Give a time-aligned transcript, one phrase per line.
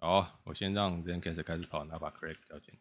[0.00, 2.80] 好，我先让 Zencastr 开始跑，然后把 Craig 叫进来。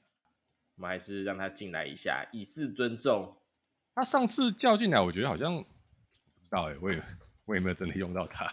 [0.75, 3.36] 我们还是让他进来一下，以示尊重。
[3.96, 7.04] 他上次叫进来，我觉得好像不知道哎，我也
[7.46, 8.46] 我也没有真的用到他。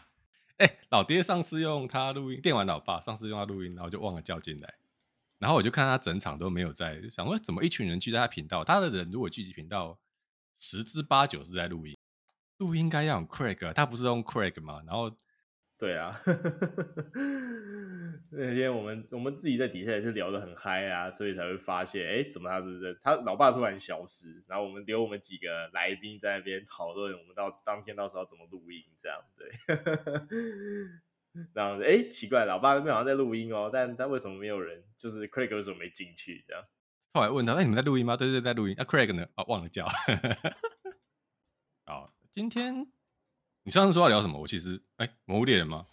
[0.56, 4.74] 哎、老爹上次用他录音，电玩老爸上次用他录音，然后就忘了叫进来。
[5.38, 9.98] 然后我就看他整场都没有在，就想说怎么一群人聚在他频道，他的人如果聚集频道
[10.56, 11.94] 十之八九是在录音。
[12.56, 14.80] 录音应该要用 Craig，他不是用 Craig 吗？
[14.86, 15.14] 然后，
[15.85, 16.19] 对啊，
[18.33, 29.51] 那天我们我们自己在底下也是聊得很嗨啊，所以才会发现，哎，怎么他是这他老爸突然消失，然后我们留我们几个来宾在那边讨论，我们到当天到时候要怎么录音这样，对，
[31.52, 34.83] 这样子，哎，奇怪，老爸那边好像在录音哦，但但为什么没有人？
[34.97, 36.42] 就是 Craig 为什么没进去？
[36.48, 36.64] 这样，
[37.12, 38.16] 后来问他，哎，你们在录音吗？
[38.16, 38.75] 对对对，在录音。
[38.78, 39.28] 啊，Craig 呢？
[39.34, 39.87] 啊，忘了叫。
[41.84, 42.14] 好。
[42.33, 42.89] 今天
[43.64, 44.38] 你上次说要聊什么？
[44.38, 45.86] 我其实哎，魔物猎人吗？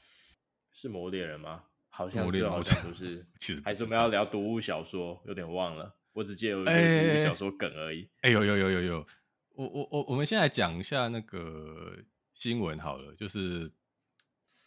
[0.73, 1.63] 是魔物猎人吗？
[1.89, 3.25] 好像是，好像不是。
[3.39, 5.95] 其实 还是我们要聊读物小说，有点忘了。
[6.13, 8.09] 我只记得有读物小说梗而已。
[8.21, 9.07] 哎，有有有有有。
[9.55, 11.97] 我我我，我们现在讲一下那个
[12.33, 13.69] 新闻好了，就是《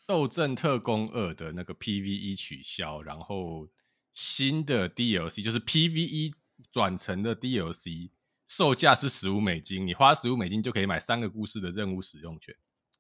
[0.06, 3.66] 斗阵特工二》的那个 PVE 取消，然后
[4.12, 6.32] 新的 DLC 就是 PVE
[6.72, 8.10] 转成的 DLC。
[8.46, 12.54] 售价是十五美金，你花十五美金就可以买三个故事的任务使用权。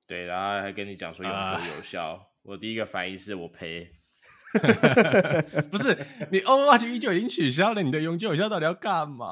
[0.06, 2.14] 对，然后还跟你讲说永久有效。
[2.16, 3.90] Uh, 我第一个反应是我赔。
[5.72, 5.96] 不是，
[6.30, 9.26] 你 Overwatch 一就已经取消了，你的永久有效到底要干嘛？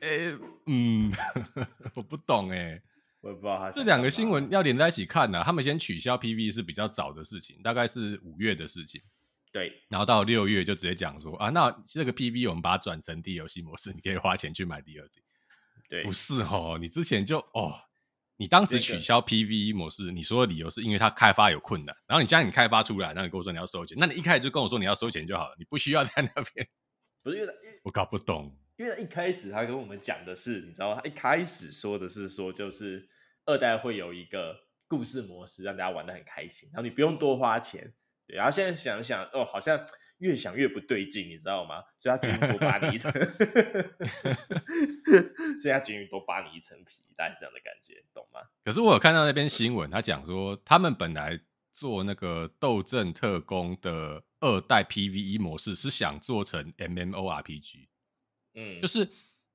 [0.00, 1.10] 哎、欸，嗯，
[1.94, 2.82] 我不懂哎、欸，
[3.22, 3.70] 我也不知道他。
[3.70, 5.44] 这两个新闻要连在一起看呢、啊。
[5.44, 9.00] 他们先取消 PV 是比较早的事情，大概是五月的事情。
[9.50, 15.22] 对，然后到六月就直接讲说啊，那这个 PV 我们把它转成 D 游戏模式，你可以花钱去买 DLC。
[15.88, 17.72] 对，不是哦，你之前就哦，
[18.36, 26.66] 你当时取消 PVE 模式，你说的理由是因为它开发有困难，然后你将你开发出来，那你跟我说你要收钱，那你一开始就跟我说你要收钱就好了，你不需要在那边。
[27.22, 27.48] 不是因为，
[27.84, 31.00] 我搞不懂，因为他一开始他跟我们讲的是，你知道吗？
[31.02, 33.08] 他一开始说的是说，就是
[33.46, 34.56] 二代会有一个
[34.88, 37.94] 故事模式，让大家玩的很开心，然后你不用多花钱。
[38.26, 39.86] 对，然后现在想想，哦，好像。
[40.24, 41.82] 越想越不对劲，你知道吗？
[42.00, 43.12] 所以他决定多扒你一层，
[45.60, 48.40] 所以他决定多扒你一层皮，大概是这样的感觉，懂吗？
[48.64, 51.38] 可是我有看到那篇新闻，他讲说他们本来
[51.72, 57.88] 做那个斗阵特工的二代 PVE 模式是想做成 MMORPG，
[58.54, 59.06] 嗯，就是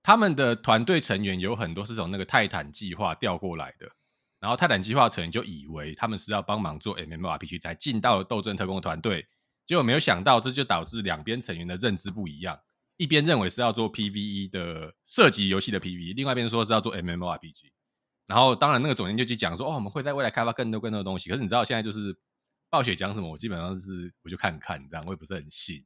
[0.03, 3.89] 他们的团队成员有很多是从那个泰坦计划调过来的，
[4.39, 9.25] 然后泰坦计划成员就以为他们是要帮忙做 MMORPG，才进到了斗阵特工的团队。
[9.69, 12.59] 结果没有想到，这就导致两边成员的认知不一样。
[12.97, 17.69] 一边认为是要做 PVE 的射击游戏的 PVE，另外一边说是要做 MMORPG。
[18.25, 22.17] 然后，当然那个总监就去讲说：“哦，我们会在未来开发更多更多的东西。”可是你知道现在就是
[22.71, 25.85] 暴雪讲什么，我基本上是我就看看，这样我也不是很信。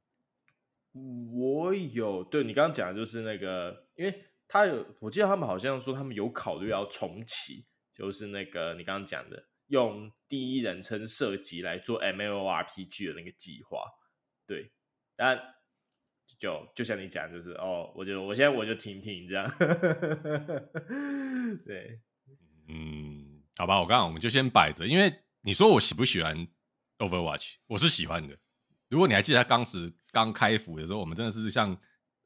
[1.34, 9.44] 我有对你刚刚讲的就是那个，因为他有，我记得他们好像说他们有考虑要重启，就是那个你刚刚讲的。
[9.74, 13.84] 用第一人称射击来做 MMORPG 的那个计划，
[14.46, 14.72] 对，
[15.16, 15.36] 但
[16.38, 19.50] 就就像你讲，就是哦，我就我现在我就停停这样，
[21.66, 22.00] 对，
[22.68, 26.48] 嗯，好吧，我刚刚我们就先摆着，因为你说我喜不喜欢
[27.00, 28.38] Overwatch，我是喜欢的。
[28.90, 31.76] 如果你还记得他当时刚开服的时候，我们真的是像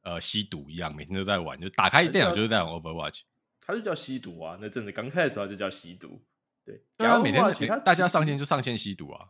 [0.02, 3.22] 呃吸毒一样，每天都在玩，就打开电脑就是在玩 Overwatch，
[3.58, 6.22] 他就叫吸毒啊，那阵子刚开的时候就叫吸毒。
[6.68, 9.28] 对，然后每天他大家上线就上线吸毒啊。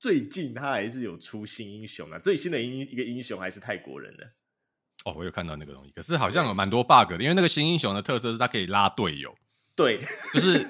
[0.00, 4.24] 最近他还是有出新英雄啊，最新的英一个英雄还是泰国人的。
[5.04, 9.32] 哦，我有看到那个东西，可是好像有蛮多 bug 的，因为那个新英雄的特色是他可以拉队友。
[9.76, 10.00] 对，
[10.32, 10.66] 就是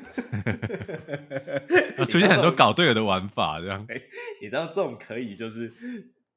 [2.08, 3.86] 出现很多搞队友的玩法，这样。
[4.42, 5.72] 你知道这种可以就是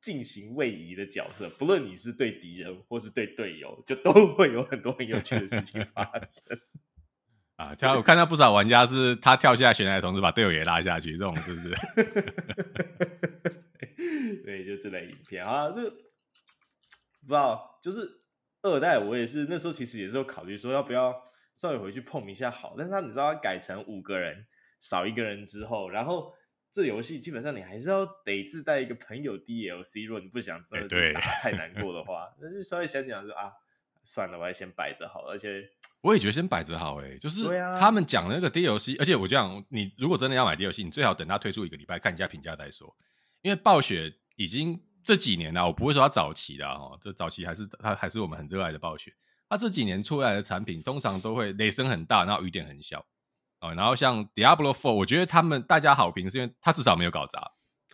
[0.02, 6.60] 进行位移的角色，不论你是对敌人或是对队友，就都会有很多很有趣的事情发生。
[7.58, 7.98] 啊，跳！
[7.98, 11.76] 我看到不少玩家是他跳下悬崖的同时把队友也拉下去，这种是不是？
[14.46, 18.08] 对，就这类影片啊，这不知道，就是
[18.62, 21.16] 二代，我也是那时候其实也是有考虑说要不要
[21.56, 24.46] 稍微回去碰一下好，但是他你知道他改成五个人
[24.80, 26.32] 少一个人之后，然后
[26.72, 33.52] 这游戏基本上你还是要得自带一个朋友 DLC，如果你不想真的打 太难过的话，那、欸、就稍微想想说啊，
[34.08, 35.70] 算了，我还先摆着好了，而且。
[36.02, 37.44] 我也觉得先摆着好诶，就是
[37.80, 42.96] 他们讲的那个 DLC，而且我讲你如果真的要买 DLC，你最好等它推出一个礼拜看一下评价再说，
[43.42, 49.12] 因为暴雪已经这几年了，我不会说它早期的哈，这早期还是它还是我们很热爱的暴雪，
[49.50, 53.04] 它这几年出来的产品通常都会雷声很大，然后雨点很小
[53.60, 57.52] 哦，然后像 Diablo Four，我觉得他们大家好评是因为它至少没有搞砸，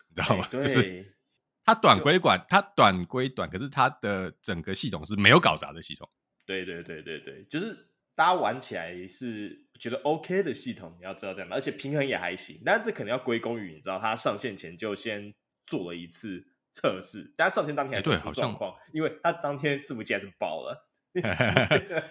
[0.10, 0.46] 你知道吗？
[0.52, 1.16] 就是
[1.66, 6.10] 它短归短，它短归短，可是它的整个系统是没有搞砸的系统。
[6.46, 12.62] 对对对对对，就是大家玩起来是觉得 OK 的系统，你要知道这样，而且平衡也还行。
[12.66, 15.34] 但是这可能要归功于你知道，它上线前就先
[15.66, 20.90] 做了一次测试，但上线当天还是出状况，因为它当天伺服器还是爆了。
[21.22, 22.04] 欸、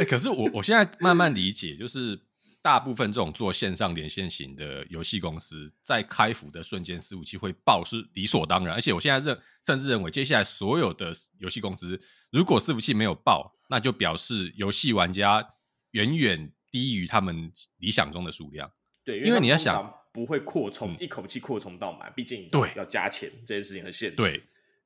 [0.08, 2.18] 可是我我现在慢慢理解，就是
[2.66, 8.74] 大部分这种做线上连线型的游戏公司，在开服的瞬间，伺服器会爆是理所当然。
[8.74, 12.00] 而且我现在认甚至认为，接下来所有的游戏公司，
[12.32, 15.48] 如果伺服器没有爆，那就表示游戏玩家
[15.92, 18.68] 远远低于他们理想中的数量。
[19.04, 24.16] 对，因为你要想不会扩充一口气扩充到满，毕竟对要加钱这件事情很现实。
[24.16, 24.42] 对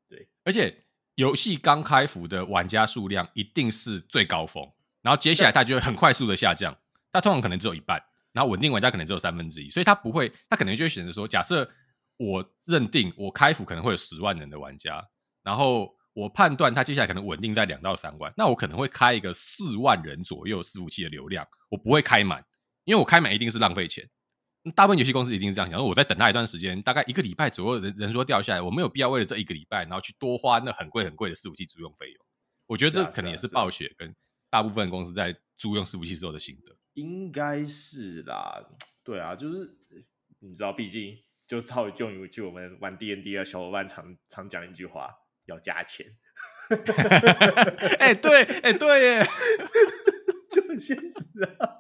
[0.07, 0.85] 对，而且
[1.15, 4.71] 游戏刚开服的玩家数量一定是最高峰。
[5.01, 6.77] 然后接下来它就会很快速的下降，
[7.13, 8.01] 它通常可能只有一半，
[8.33, 11.69] 然后稳定玩家可能只有三分之一，所以他不会，他可能就会选择说，假设
[12.17, 15.05] 我认定我开服可能会有十万人的玩家，
[15.43, 22.45] 然后我判断他接下来可能稳定在两到三万，那我可能会开一个四万人左右伺服器的流量，我不会开满，
[22.85, 24.09] 因为我开满一定是浪费钱。
[24.75, 32.17] 大部分游戏公司一定是这样想，说我在等他一段时间，大概一个礼拜左右人人数掉下来，我没有必要为了这一个礼拜，然后去多花那很贵很贵的伺服器租用费用。
[32.67, 34.15] 我觉得这可能也是暴雪跟。
[34.51, 38.69] 大部分公司在租用伺服器之后的心得，应该是啦。
[39.05, 39.77] 对啊，就是
[40.41, 41.17] 你知道，毕竟
[41.47, 45.11] 就套用于就我们玩 D N D 的小伙伴常常讲一句话，
[45.47, 46.17] 要加钱。
[47.99, 49.27] 哎、欸，对，哎、欸，对耶，
[50.51, 51.80] 就很现实啊。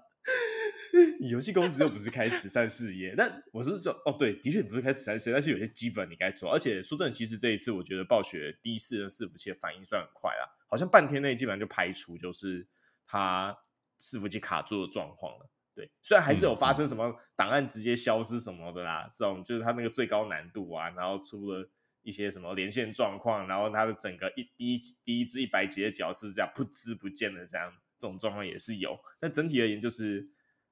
[1.20, 6.52] 你游戏公司又不是开慈善事业，但我是说，哦，对，的确不是开慈善事业，但是有些基本你该做。
[6.52, 10.48] 而且说真的，其实这一次我觉得暴雪第一次的伺服器的反应算很快啦。
[10.66, 12.66] 好像半天内基本上就排除，就是
[13.06, 13.56] 它
[14.00, 15.50] 伺服器卡住的状况了。
[15.74, 21.70] 对，虽然还是有发生什么档案直接消失什么的啦，嗯、这种就是它那个最高难度啊，然后出了
[22.02, 28.98] 一些什么连线状况，然后它的整个一第一第一只一百级的角是这样噗呲不见了，这样这种状况也是有。
[29.20, 30.28] 但整体而言就是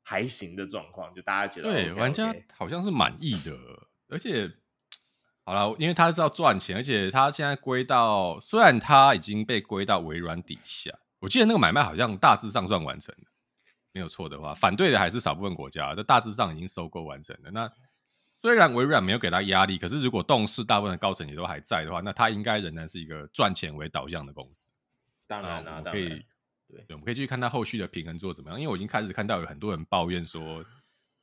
[0.09, 3.53] 还行的状况，就大家觉得对 OK, 玩家好像是满意的，
[4.09, 4.51] 而且。
[5.45, 13.25] 好了，因为他是要赚钱，而且他现在归到，虽然他已经被归到微软底下，我记得那个买卖好像大致上算完成了，
[13.93, 17.51] 没有错的话，反对的还是少部分国家，但大致上已经收购完成了。
[17.51, 17.73] 那
[18.37, 24.71] 虽然微软没有给他压力，可是如果动视大部分的高层也都还在的话，那他应该仍然是一个赚钱为导向的公司。
[25.27, 26.23] 当然了，可以，
[26.69, 30.65] 对，我们可以继续看他后续的平衡做怎么样，因为我已经开始看到有很多人抱怨说，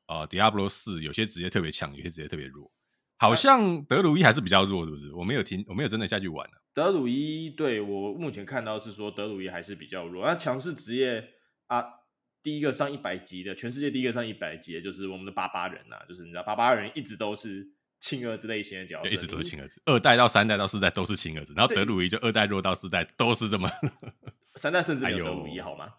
[0.08, 2.72] 呃，Diablo 四有些职业特别强，有些职业特别弱。
[3.18, 5.14] 好像德鲁伊还是比较弱，是不是？
[5.14, 6.62] 我没有听，我没有真的下去玩了。
[6.74, 10.26] 德鲁伊对我目前看到是说德鲁伊还是比较弱。
[10.26, 11.26] 那强势职业
[11.68, 11.84] 啊，
[12.44, 16.06] 第一个上一百级的，全世界第一个上一百级的，就是我们的巴巴人呐、啊。
[16.10, 17.66] 就是你知道，巴巴人一直都是
[18.00, 21.54] 亲儿子类型的角色，一直都是亲儿子，二代到三代到四代都是亲儿子。
[21.56, 23.70] 然后德鲁伊就二代弱到四代都是这么，
[24.56, 25.94] 三代甚至没有德鲁伊好吗？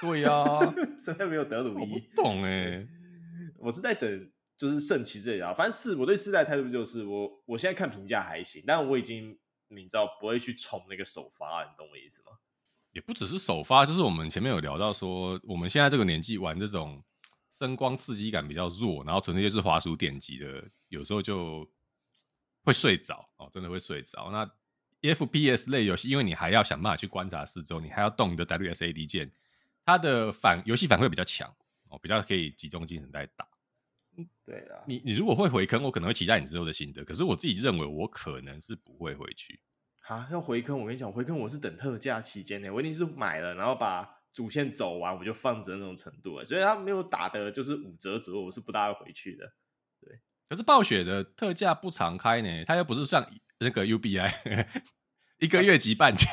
[0.00, 2.88] 对呀、啊， 三代没有德鲁伊，我不懂哎、欸，
[3.58, 4.30] 我是在等。
[4.58, 12.30] 就是圣骑士啊，反正四我对四代态度就是我我现在看评价还行，但我已经你知道不会去冲那个首发，你懂我意思吗？
[12.92, 17.02] 也不只是首发，就是我们前面有聊到说，我们现在这个年纪玩这种
[17.50, 21.68] 声光刺激感比较弱，然后纯粹就是滑鼠点击的，有时候就
[22.62, 24.30] 会睡着哦，真的会睡着。
[24.30, 24.48] 那
[25.00, 29.32] FPS 类游戏，因为你还要想办法去观察四周，你还要动你的 WSAD 键，
[29.84, 31.52] 它的反游戏反馈比较强
[31.88, 33.48] 哦，比较可以集中精神在打。
[34.44, 37.02] 对啊，你你如果会回坑，我可能会期待你之后的心得。
[37.04, 39.58] 可是我自己认为，我可能是不会回去。
[40.06, 46.44] 啊，要回坑，我跟你讲，回坑我是等特价期间呢，我一定是买了，然后把主线走完，我就放着那种程度。
[46.44, 49.52] 所以他没有打的，就是五折左右，我是不大会回去的。
[50.52, 53.26] 对，可是暴雪的特价不常开呢，它又不是像
[53.58, 54.66] 那个 UBI
[55.38, 56.28] 一个月即半价，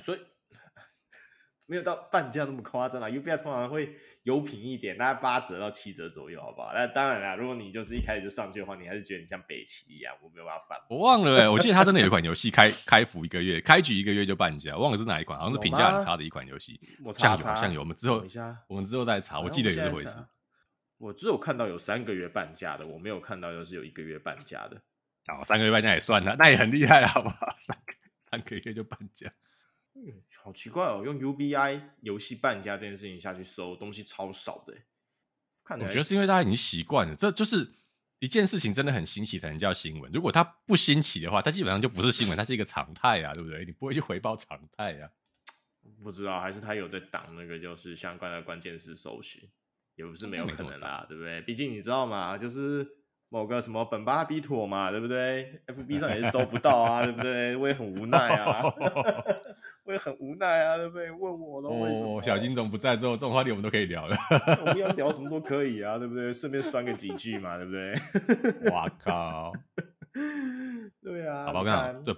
[0.00, 0.20] 所以。
[1.66, 6.72] 没有到半价那么夸张啦，UBI 通常会有品一点，大概八折到七折左右，好不好？
[6.74, 10.78] 那当然啦，如果你就是一开始就上去的话，你还是觉得你像北齐一样，我没有办法反。
[10.90, 16.78] 我忘了哎、欸，我记得他真的有一款游戏开开服一个月，开局一个月就半价，忘了是哪一款，好像是评价很差的一款游戏。
[17.14, 18.22] 像有像有，我们之后
[18.68, 20.18] 我们之后再查，我记得有这回事。
[21.04, 24.80] 我只有看到有三个月半价的，我没有看到又是有一个月半价的。
[25.26, 27.54] 哦，三个月半价也算了，那也很厉害了，好不好？
[27.60, 27.92] 三个
[28.30, 29.30] 三个月就半价。
[29.92, 34.74] 嗯，好奇怪哦，用 UBI 游戏半价这件事情下去搜东西超少的，
[35.62, 37.70] 看我觉得是因为大家已经习惯了，这就是
[38.18, 40.10] 一件事情真的很新奇才能叫新闻。
[40.10, 43.62] 如果它不新奇的话，它基本上就不是新闻，它是一个常态啊，对不对？
[43.66, 45.10] 你不会去回报常态啊。
[46.02, 49.46] 不知道，还是他有在挡那个就是相关的关键词搜寻，
[49.96, 51.40] 也不是没有可能啦，对不对？
[51.42, 52.36] 毕竟你知道嘛？
[52.38, 52.86] 就是。
[53.30, 57.56] 某个什么本巴比妥嘛，对不对？FB 上也是搜不到啊，对不对？
[57.56, 58.62] 我也很无奈啊，
[59.82, 61.10] 我也很无奈啊，对不对？
[61.10, 62.20] 问我都为什么？
[62.20, 64.16] 哦、小金总不在之后，这种话题我们都可以聊了。
[64.60, 66.32] 我们要聊什么都可以啊，对不对？
[66.32, 67.92] 顺便酸个几句嘛，对不对？
[68.70, 69.52] 哇靠！
[71.02, 72.16] 对啊，好吧，我跟你讲，就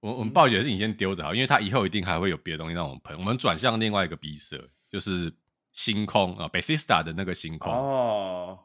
[0.00, 3.16] 我我们暴雪是你先丢着好，因为他以后一定还会有别的东西让我们喷。
[3.16, 5.32] 我们转向另外一个 B 社，就是
[5.72, 8.58] 星空啊，Bethesda 的那个星空哦。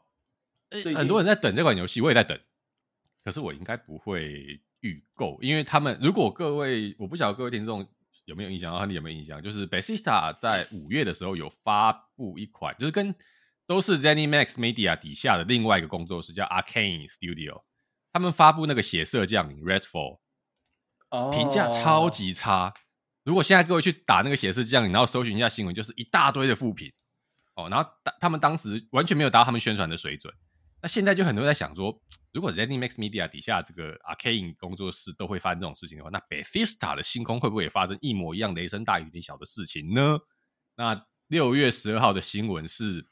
[0.70, 2.38] 欸、很多人在等这款游戏，我也在等。
[3.24, 7.86] 可是我应该不会预购，因为他们如果各位，我不晓得各位听众
[8.26, 9.42] 有没有印象，然后你有没有印象？
[9.42, 13.14] 就是 Bethesda 在五月的时候有发布一款，就是跟
[13.66, 17.62] 都是 ZeniMax Media 底下的另外一个工作室叫 Arcane Studio，
[18.12, 20.20] 他们发布那个血色降临 Redfall，
[21.32, 22.74] 评价超级差。
[23.28, 26.90] 如果现在各位去打那个显示降临，然后搜寻一下新闻，就是一大堆的负评
[27.56, 27.68] 哦。
[27.68, 27.86] 然后
[28.18, 30.32] 他们当时完全没有达到他们宣传的水准。
[30.80, 31.94] 那现在就很多人在想说，
[32.32, 40.18] 如果 ZeniMax Media 底下这个 Arcane 工作室都会发生这种事情的话，那 Bethesda 的星空会不会也发生一模一样雷声大雨点小的事情呢？
[40.76, 43.06] 那六月十二号的新闻是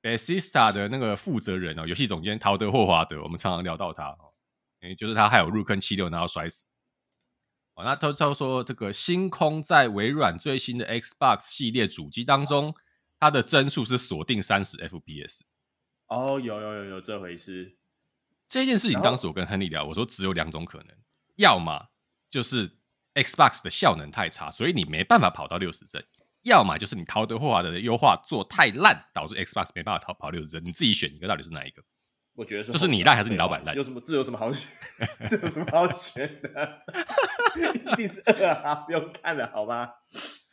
[0.00, 4.30] Bethesda 的那个负责人哦，游戏总监陶德霍华德，我们常常聊到他哦，
[4.82, 6.66] 也就是他还有入坑七六然后摔死
[7.76, 7.84] 哦。
[7.84, 12.74] 那他他说这个星空在微软最新的 Xbox 系列主机当中，
[13.20, 15.42] 它的帧数是锁定三十 FPS。
[16.08, 17.76] 哦、oh，有有有有这回事。
[18.48, 20.88] 这件事情当时我跟亨利聊，我说只有两种可能，
[21.34, 21.88] 要么
[22.30, 22.78] 就是
[23.14, 26.00] Xbox 的效能太差，所以你没办法跑到六十帧；
[26.42, 30.64] 要么就是你陶德霍华德的优化做太烂，导致 Xbox 没办法跑跑六十帧。
[30.64, 31.82] 你自己选一个，到底是哪一个？
[32.36, 33.74] 我觉得是就是你烂还是你老板烂？
[33.74, 34.68] 有什么这有什么好选？
[35.28, 36.82] 这有什么好选的？
[37.56, 38.74] 一定是二啊！
[38.86, 39.90] 不用看了，好吧？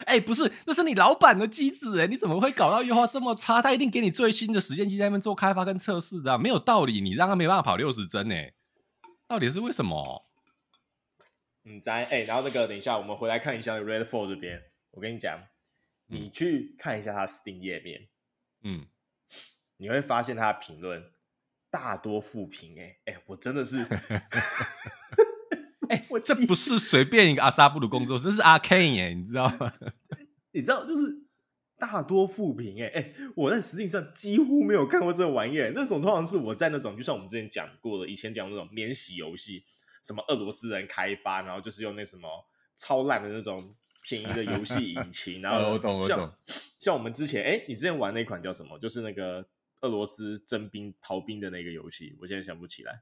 [0.05, 3.61] 哎、欸，不是，那是你老板的机子哎，你怎么会搞到优化这么差？
[3.61, 8.53] 他一定给你最新的实验机在那边做开发跟测试的、啊，没有道理，你让他没办法跑六十帧哎，
[9.27, 10.25] 到底是为什么？
[11.65, 15.37] 嗯，在哎，然后那个等一下，我们回来看一下 Redfall 这边，我跟你讲，
[16.07, 18.07] 你去看一下他 Steam 页面，
[18.63, 18.85] 嗯，
[19.77, 21.11] 你会发现他的评论。
[21.73, 23.79] 大多负评哎哎，我真的是
[25.89, 29.73] 哎、欸，我这不是随便一个阿萨布鲁工作室，这是 Arcane 哎，你知道吗？
[30.53, 31.01] 你知道就是
[31.79, 39.63] 大多负评哎哎，我在实际上几乎没有看过这个玩意儿，那种通常是我在那种，就像我们之前讲过的，以前讲那种免洗游戏，
[40.03, 42.29] 什么俄罗斯人开发，然后就是用那什么
[42.75, 46.37] 超烂的那种便宜的游戏引擎， 然后像
[46.77, 48.77] 像我们之前哎、欸，你之前玩那款叫什么？
[48.77, 49.43] 就是那个。
[49.83, 53.01] 俄罗斯征兵逃兵的那个游戏，我现在想不起来。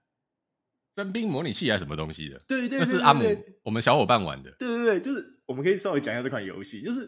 [0.95, 2.37] 征兵模拟器还是什么东西的？
[2.47, 3.23] 对对对，那是阿姆
[3.63, 4.51] 我们小伙伴玩的。
[4.59, 7.07] 对对对，就是我们可以稍微讲一下这款游戏，就是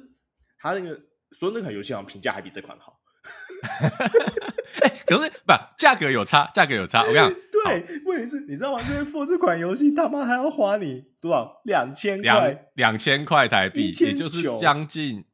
[0.60, 0.98] 他那个
[1.32, 3.02] 说那款游戏好像评价还比这款好。
[4.84, 7.02] 哎、欸，可是不价格有差，价格有差。
[7.02, 8.82] 我跟你讲， 对，问题是你知道吗？
[8.90, 11.62] 因为 for 这款游戏他妈还要花你多少？
[11.66, 15.26] 两千块，两千块台币，也就是将近。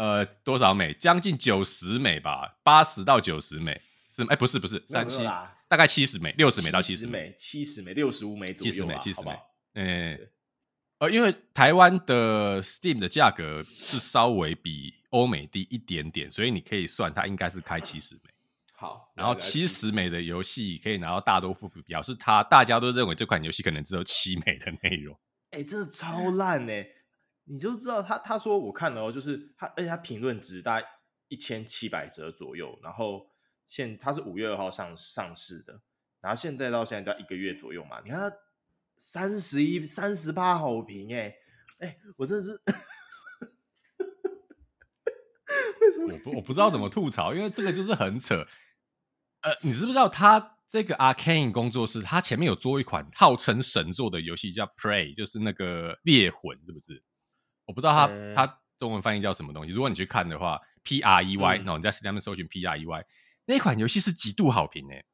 [0.00, 0.94] 呃，多少美？
[0.94, 3.78] 将近九十美吧，八十到九十美
[4.10, 4.22] 是？
[4.22, 5.22] 哎、欸，不是不是，三七，
[5.68, 9.38] 大概七十美，六十美到七十美，七十美，六十五美左右，七十美，七十美。
[9.74, 10.30] 嗯、欸，
[11.00, 18.30] 呃，因为台湾的 Steam 的价格是稍微比欧美低一点点，所以你可以算它应该是开七十美。
[18.72, 25.14] 好，然后七十美的游戏可以拿到大多负评，表示它大家都认为这款游戏可能只有七美的内容。
[25.50, 26.90] 哎、欸，真的超烂呢、欸。
[27.50, 30.86] 你就知道他他说我看了哦，就是他，而且他评论值大概
[31.26, 33.26] 一千七百折左右，然后
[33.66, 35.80] 现他是五月二号上上市的，
[36.20, 38.36] 然后现在到现在就一个月左右嘛，你看他
[38.96, 41.34] 三十一三十八好评哎
[41.80, 42.50] 哎，我真的是，
[45.80, 46.14] 为什么？
[46.14, 48.46] 我不我不知道怎么吐槽，因为这个就是很扯。
[49.40, 57.02] 呃，你知不知道他这个 Arcane 工作室，他前面有做一款号称神作的游戏叫 Prey，就是那个猎魂，是不是？
[57.70, 59.70] 我不知道它、嗯、它中文翻译叫什么东西。
[59.70, 63.04] 如果你去看的话，P R E Y，然后你在 Steam 搜寻 P R E Y，
[63.46, 65.04] 那款游戏是极度好评诶，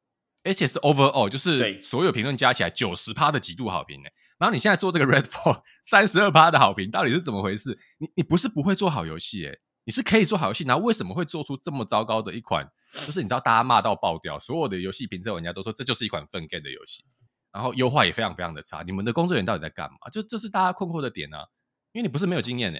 [0.43, 4.11] 而且是 Overall，就是所有评论加起来九十趴的极度好评诶。
[4.39, 7.77] 然后你现在做这个 Redfall 三十二趴的好评，到底是怎么回事？
[7.99, 12.67] 你你不是不会做好游戏诶，你是可以做好游戏，然后为什么会做出这么糟糕的一款？
[13.05, 17.03] 就是你知道大家骂到爆掉，所有的游戏评测玩家都说这就是一款粪 game 的游戏，
[17.51, 18.81] 然后优化也非常非常的差。
[18.83, 20.09] 你们的工作人员到底在干嘛？
[20.11, 21.45] 就这是大家困惑的点啊。
[21.97, 22.79] 因为你不是没有经验呢，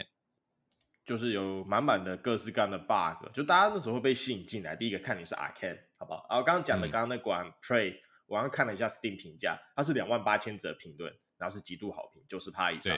[1.03, 4.75] 就是有满满的各式各样的 bug，就大家那时候会被吸引进来。
[4.75, 6.27] 第一个看你是 Arcane，好不好？
[6.29, 7.97] 然后刚刚讲的刚刚那款 Pray，、嗯、
[8.27, 12.95] 我刚刚看了一下 Steam 评价，它是两万八千则评论，然后是极度好评，九十趴以上。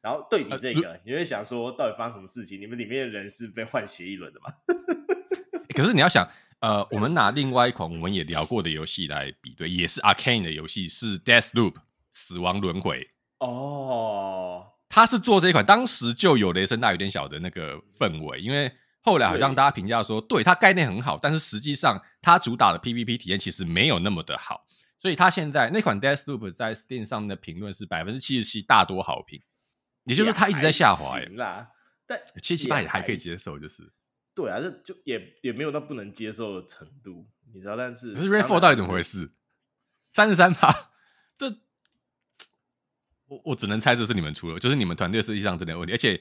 [0.00, 2.60] 然后对比这个、呃，你会想说，到底发生什么事情？
[2.60, 4.54] 你们里面的人是被换血一轮的吗？
[5.74, 6.30] 可是你要想，
[6.60, 11.74] 呃，我们 拿另外一款我们也聊过的游戏来比对，也是 Arcane 的游戏，是 Deathloop
[12.12, 13.08] 死亡轮回。
[13.40, 14.35] 哦，
[14.88, 24.66] 他是做这一款，当时就有雷声大雨点小的那个氛围，因为后来好像大家评价说，对它概念很好，但是实际上它主打的 PVP 体验其实没有那么的好，
[24.98, 29.42] 所以它现在那款 Deathloop 在 Steam 上面的评论是百分之七十七大多好评，
[30.04, 31.68] 也就是说它一直在下滑行啦，
[32.06, 33.92] 但七七八也还可以接受，就是。
[34.34, 37.74] 对啊，这就也也没有到不能接受的程度，你知道？
[37.74, 39.32] 但是可是 Redfall 到底怎么回事？
[40.12, 40.78] 三十三趴，这
[43.26, 46.20] 我我只能猜这是你们出了，就是你们团队设计上真的有问题，而且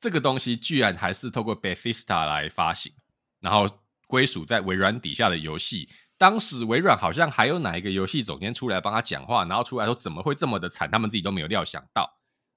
[0.00, 2.92] 这个东西居然还是透过 Bethesda 来发行，
[3.40, 3.68] 然后
[4.06, 5.88] 归属在微软底下的游戏。
[6.18, 12.10] 当时微软好像还有哪一个游戏总监出来帮他讲话，然后出来说怎么会这么的惨，他们自己都没有料想到。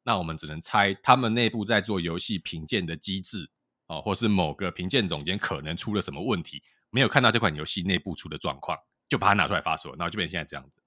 [0.03, 3.49] 那我们只能猜，他们内部在做游戏评鉴的机制。
[3.87, 8.77] 哦，或是某个评鉴总监可能出了什么问题，没有看到这款游戏内部出的状况，
[9.09, 10.78] 就把它拿出来发售，然后就变成现在这样子。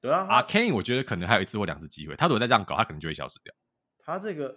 [0.00, 3.54] 对啊啊，Kane，我觉得可能还有一次或两次机会，他如果再这样搞，他可能就会消失掉。
[3.98, 4.48] 他这个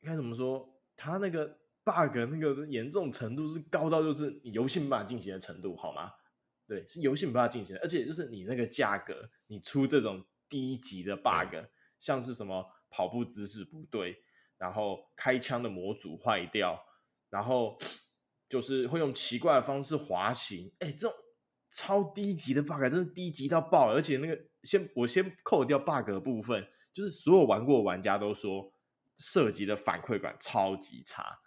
[0.00, 0.68] 应该怎么说？
[0.96, 1.46] 他那个
[1.84, 6.12] bug 那个严重程度是高到就是你游戏没办法进行的程度，好吗？
[6.66, 11.54] 对，是游戏没办法进行的，而且就是你那个价格，你出这种低级的 bug，
[12.00, 14.22] 像是什么跑步姿势不对，
[14.56, 16.84] 然后开枪的模组坏掉。
[17.30, 17.78] 然后
[18.48, 21.12] 就是会用奇怪的方式滑行，哎，这种
[21.70, 23.92] 超低级的 bug 真的低级到爆！
[23.92, 28.72] 而且那个先我先扣掉 bug 的部分，就是所有玩过玩家都说
[29.16, 31.40] 涉及的反馈感超级差。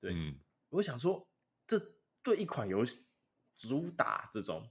[0.00, 0.38] 对，嗯、
[0.70, 1.28] 我想说，
[1.66, 1.78] 这
[2.22, 3.06] 对一款游戏
[3.58, 4.68] 主打这种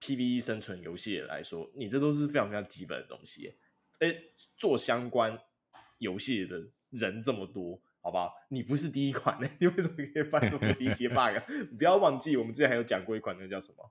[0.00, 3.54] PVE 生存游戏来说，你这都是非常非常基本的东西。
[4.00, 4.14] 哎，
[4.56, 5.38] 做相关
[5.98, 7.80] 游戏的人这么多。
[8.04, 8.34] 好不好？
[8.50, 11.40] 你不是第一款呢， 你为什么可以犯这么低级 bug？
[11.70, 13.90] 你不要忘记，我们之前还有讲过一款，那叫什么？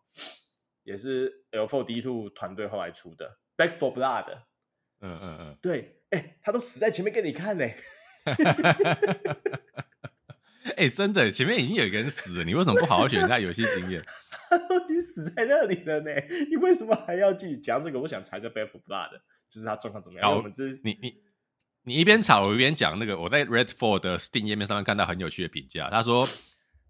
[0.84, 4.26] 也是 L4D2 团队后来出的《Back for Blood》。
[5.02, 7.66] 嗯嗯嗯，对，哎、欸，他都死在前面给你看呢。
[10.76, 14.02] 哎、欸，真的，前面已经有一个人死了，你为什么不好好学一下游戏经验？
[14.50, 16.12] 他都已经死在那里了呢，
[16.50, 18.00] 你为什么还要继续讲这个？
[18.00, 19.10] 我想查一下《Back for Blood》，
[19.50, 20.30] 就是他状况怎么样？
[20.30, 21.24] 好，我们这你你。
[21.86, 25.90] 你一边吵我一边讲那个，我在 Redfall 的 Steam 页面上面看到很有趣的评价。
[25.90, 26.26] 他说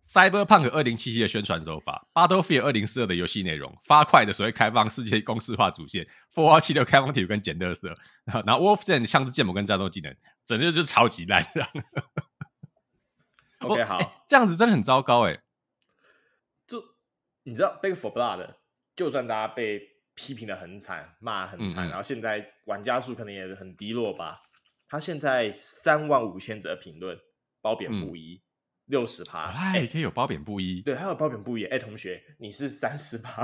[0.08, 7.96] ，Cyberpunk 二零七七的宣传手法，Battlefield 二零四二的游戏内容，发快的所谓开放世界公式化主线，Fallout 七六开放体验跟捡垃圾，
[8.46, 11.46] 然后 Wolfenstein 像是建模跟战斗技能，整个就是超级烂。
[11.54, 11.70] 这样
[13.60, 15.34] OK 好、欸，这样子真的很糟糕哎。
[16.68, 16.84] 就
[17.44, 18.56] 你知道 Big for Blood
[18.96, 19.82] 就算大家被
[20.16, 24.42] 批评的很惨，骂很惨，嗯嗯然后现在玩家数可能也很低落吧。
[24.90, 27.18] 他现在三万五千则评论，
[27.62, 28.43] 褒贬不一，
[28.86, 29.46] 六十趴。
[29.46, 30.82] 哎，欸、可以有褒贬不一。
[30.82, 31.66] 对，还有褒贬不一。
[31.66, 33.44] 哎、欸，同学，你是三十趴，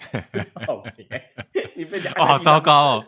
[0.66, 1.32] 好评哎，
[1.76, 3.04] 你被讲，哦，好糟糕哦。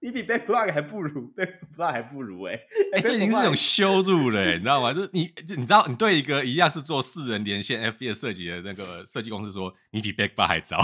[0.00, 2.54] 你比 Backblock 还不如，Backblock 还不如哎。
[2.92, 4.92] 哎、欸，这已经是一种羞辱了， 你知道吗？
[4.94, 5.22] 就是你，
[5.56, 10.78] 你知道，你对一个一样是做四人连线 FPS 设计的那个设计公司说，你比 Backblock 还糟，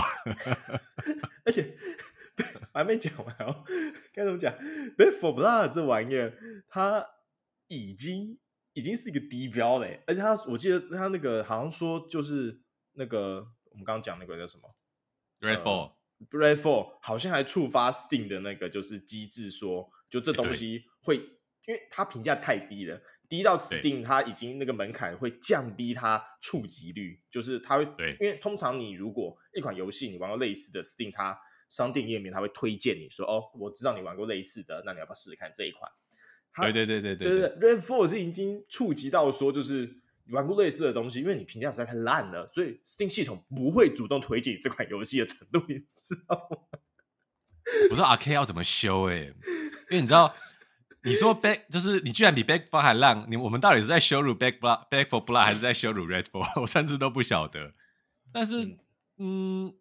[1.45, 1.77] 而且。
[2.73, 3.63] 还没讲完哦，
[4.15, 4.53] 该怎么讲
[4.97, 6.33] ？Back 4 Blood 这玩意儿，
[6.67, 7.07] 它
[7.69, 8.39] 已经
[8.75, 12.61] 已经是一个低标嘞，而且它，我记得他那个好像说就是
[12.93, 14.75] 那个我们刚刚讲那个叫什么
[15.41, 21.23] ？Redfall，Redfall 好像还触发 Steam 的那个就是机制说，说就这东西会，欸、
[21.67, 31.39] 因为它评价太低了，低到 Steam 它已经那个门槛会降低它触及率，就是它会，对，因为通常你如果一款游戏你玩过类似的 Steam 它。
[31.73, 35.91] 商店页面他会推荐你说哦，我知道你玩过类似的，那你要不要试试看这一款？
[36.57, 39.87] 对对对对对对对，Redfall 是已经触及到说，就是
[40.25, 46.59] 你玩过类似的东西，因为你评价实在太烂了，所以 Steam 系统不会主动推荐这款游戏的程度，你知道吗？
[47.89, 49.35] 不知道 Arcane 要怎么修哎、欸，
[49.91, 50.35] 因为你知道，
[51.05, 56.61] 你说 Back 就是你居然比 Back for 还烂，你我们到底是在羞辱 Back Blood Back 4 Blood 还是在羞辱 red for？
[56.61, 57.73] 我甚至都不晓得。
[58.33, 58.65] 但是，
[59.19, 59.67] 嗯。
[59.67, 59.75] 嗯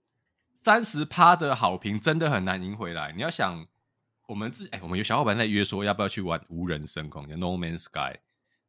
[0.63, 3.11] 三十趴的好评真的很难赢回来。
[3.13, 3.65] 你要想，
[4.31, 8.17] 我们自哎、欸，我们有小伙伴在约说要不要去玩无人升空，叫 No Man's Sky。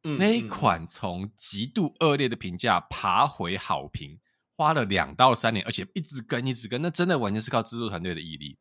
[0.03, 4.19] 嗯，那一款从极度恶劣的评价爬回好评，
[4.57, 8.57] 花了两到三年，而且一直跟一直跟，那真的完全是靠制作团队的毅力。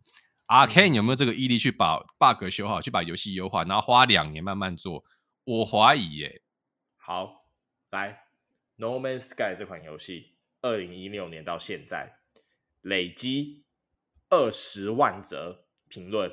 [0.46, 5.04] Arkane 有没有这个毅力去把 bug 修好，去把游戏优化，然后花两年慢慢做？
[5.42, 6.42] 我怀疑耶、欸。
[6.98, 7.46] 好，
[7.90, 8.26] 来
[8.76, 12.18] No Man's Sky 这款游戏，二零一六年到现在。
[12.82, 13.64] 累积
[14.28, 16.32] 二十万则评论，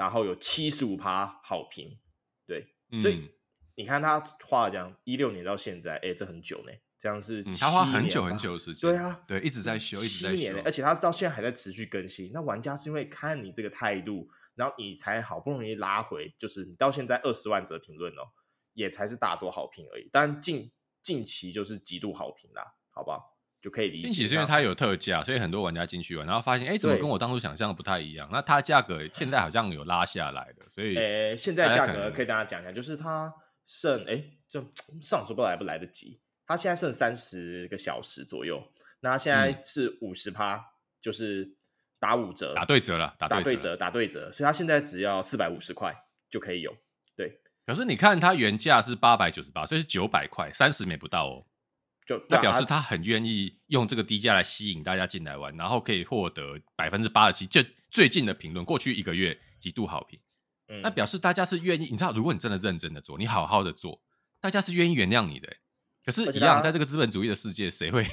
[0.00, 1.98] 然后有七十五趴好评，
[2.46, 3.30] 对，嗯、所以
[3.74, 12.30] 你看他画了这样一六年到现在，哎，这很久呢，这样是他花很久很久的时间，对啊，对，一直在修，一直在修，而且他到现在还在持续更新。
[12.32, 18.24] 那玩家是因为看你这个态度，然后你才好不容易拉回，就是你到现在二十万则评论哦，
[18.72, 20.08] 也才是大多好评而已。
[20.10, 23.29] 但近近期就是极度好评啦，好不好？
[23.60, 24.02] 就可以理解。
[24.04, 28.28] 并且是因为它有特价，所以很多玩家进去玩，然后发现，哎，怎么跟我当初想象的不太一样？
[28.32, 33.32] 那它价格现在好像有拉下来的，所以，哎，现在价格可以跟大家讲一下，就是它
[33.66, 34.64] 剩，哎，就
[35.02, 38.62] 上周不来不来得及，它现在剩三十个小时左右，
[39.00, 40.64] 那它现在是五十趴，
[41.02, 41.48] 就是
[41.98, 45.94] 打五折，打对折了，打对折，打对折，所以它现在只要四百五十块
[46.30, 46.74] 就可以有。
[47.14, 51.46] 对，可是你看它原价是八百九十八，所以是九百块，三十美不到哦。
[52.10, 60.18] 就那表示他很愿意用这个低价来吸引大家进来玩，然后可以获得百分之八十七就最近的评论，过去一个月极度好评。
[60.66, 64.02] 嗯，那表示大家是愿意，你知道，如果你真的认真的做，你好好的做，
[64.40, 65.48] 大家是愿意原谅你的。
[66.04, 68.04] 可是，一样在这个资本主义的世界，谁会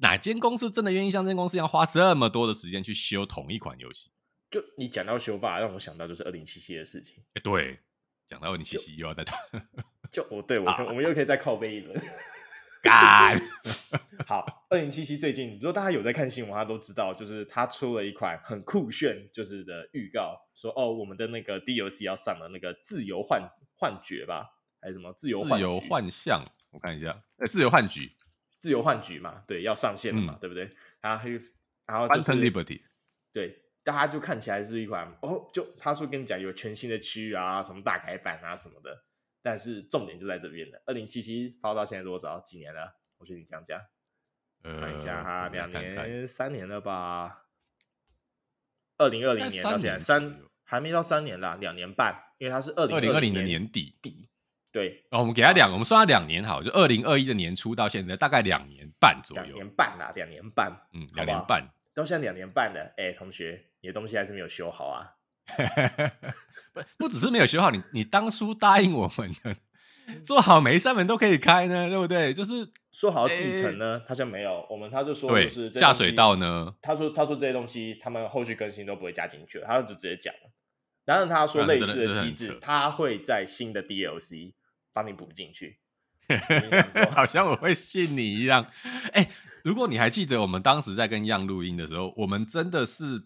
[0.00, 4.10] 哪间公司真的愿意像这间公司一样花这么多的时间去修同一款游戏？
[4.50, 7.24] 就你讲到修吧，让我想到就是二零七七的事情。
[7.32, 7.80] 哎，对，
[8.26, 9.38] 讲到二零七七又要再谈，
[10.12, 11.98] 就我 对我我们又可以再靠背一轮。
[12.82, 13.40] 干
[14.26, 26.44] 好，二零七七最近，如果大家有在看新闻，他都知道，就是他出了一款很酷炫，就是的预告，说哦，我们的那个 DLC 要上了那个自由幻幻觉吧，还是什么自由自由幻象？
[26.70, 28.12] 我看一下，呃，自由幻局，
[28.58, 30.70] 自由幻局嘛，对，要上线了嘛，嗯、对不对？
[31.00, 31.28] 然后
[31.86, 32.82] 然后就是 Liberty，
[33.32, 39.04] 对，大家就看起来是一款哦，就他说跟你讲有全新的区域啊，什么大改版啊什么的。
[39.42, 40.82] 但是重点就在这边了。
[40.86, 42.40] 二零七七发到现在多少？
[42.40, 42.96] 几年了？
[43.18, 43.80] 我去你讲讲。
[44.62, 47.44] 呃，看一下哈，两年、看看三年了吧？
[48.96, 53.96] 二零二零年到现在三还没到三年啦，两年半，因为它是二零二零的年底。
[54.02, 54.28] 底
[54.70, 59.42] 对，哦，我们给他两，我们算他两年好，就二零二一的年初到现在大概两年半左右。
[59.44, 62.92] 两年半啦，两年半，嗯，两年半，到现在两年半了。
[62.98, 65.16] 哎，同学，你的东西还是没有修好啊。
[66.72, 69.56] 不不只是没有修好，你你当初答应我们的，
[70.22, 72.32] 做好每一扇门都可以开呢，对不对？
[72.32, 74.66] 就是说好底层呢，他像没有。
[74.70, 80.50] 我们他就说就是下水道呢，他说他说这些东西他们后续更新都不会加进去了，他就直接讲了。
[81.04, 84.52] 然后他说类似的机制，他会在新的 DLC
[84.92, 85.78] 帮你补进去。
[87.10, 88.66] 好像我会信你一样。
[89.12, 89.30] 哎，
[89.64, 93.24] 如果你还记得我们当时在跟样录音的时候，我们真的是。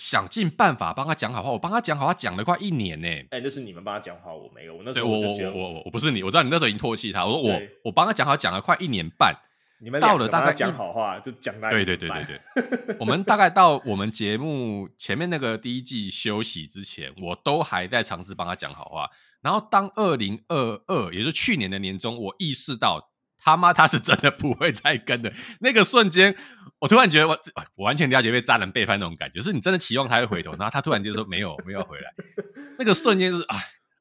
[0.00, 3.06] 想尽办法帮他讲好话，我帮他讲好话讲了快一年呢。
[3.06, 4.74] 哎、欸，那是你们帮他讲好，我没有。
[4.74, 7.22] 我那时候我我我我我不是你，我知道你那时候已经唾弃他。
[7.26, 9.36] 我说我我帮他讲好讲了快一年半，
[9.78, 11.70] 你们到了大概讲好话就讲了。
[11.70, 19.10] 对对对对对， 我们大概到我们节目前面那个第一季休息之前，我都还在尝试帮他讲好话。
[19.42, 23.09] 然后当二零二二，也就是去年的年中，我意识到。
[23.40, 25.32] 他妈，他是真的不会再跟的。
[25.60, 26.36] 那个瞬间，
[26.78, 27.38] 我突然觉得我
[27.76, 32.12] 我完全了解被渣男背叛那种感觉，就是你真的期望他会回头，然后他突然间说没有，没有回来。
[32.78, 33.56] 那个瞬间是哎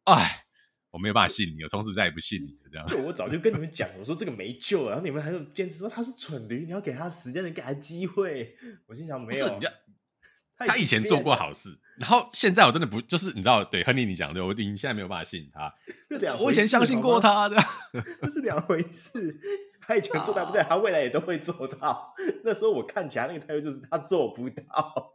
[0.05, 0.45] 哎，
[0.91, 2.69] 我没有办法信你，我从此再也不信你了。
[2.71, 8.55] 这样，就我早就跟你们讲，我说这个没救了，然后你们还是坚持说他是蠢驴，你要给他时间，你给他机会。
[8.87, 9.59] 我心想没有。
[10.57, 11.69] 他以前做过好事，
[11.99, 15.73] 然后现在我真的不就是你知道，对亨利你讲对，我已经现在没有办法信他。
[16.39, 17.57] 我以前相信过他的，
[18.21, 19.37] 这是两回事。
[19.81, 22.13] 他以前做到不对，他未来也都会做到。
[22.45, 25.13] 那时候我看起来那个态度就是他做不到。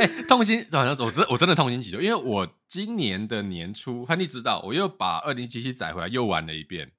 [0.00, 6.92] 哎、欸，痛心，我真我真的痛心疾首，因为我今年的年初，亨利知道，我又把二零七七载回来又玩了一遍，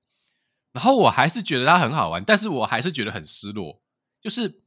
[0.72, 3.82] 然后我还是觉得它很好玩，但是我还是觉得很失落，
[4.22, 4.62] 就是。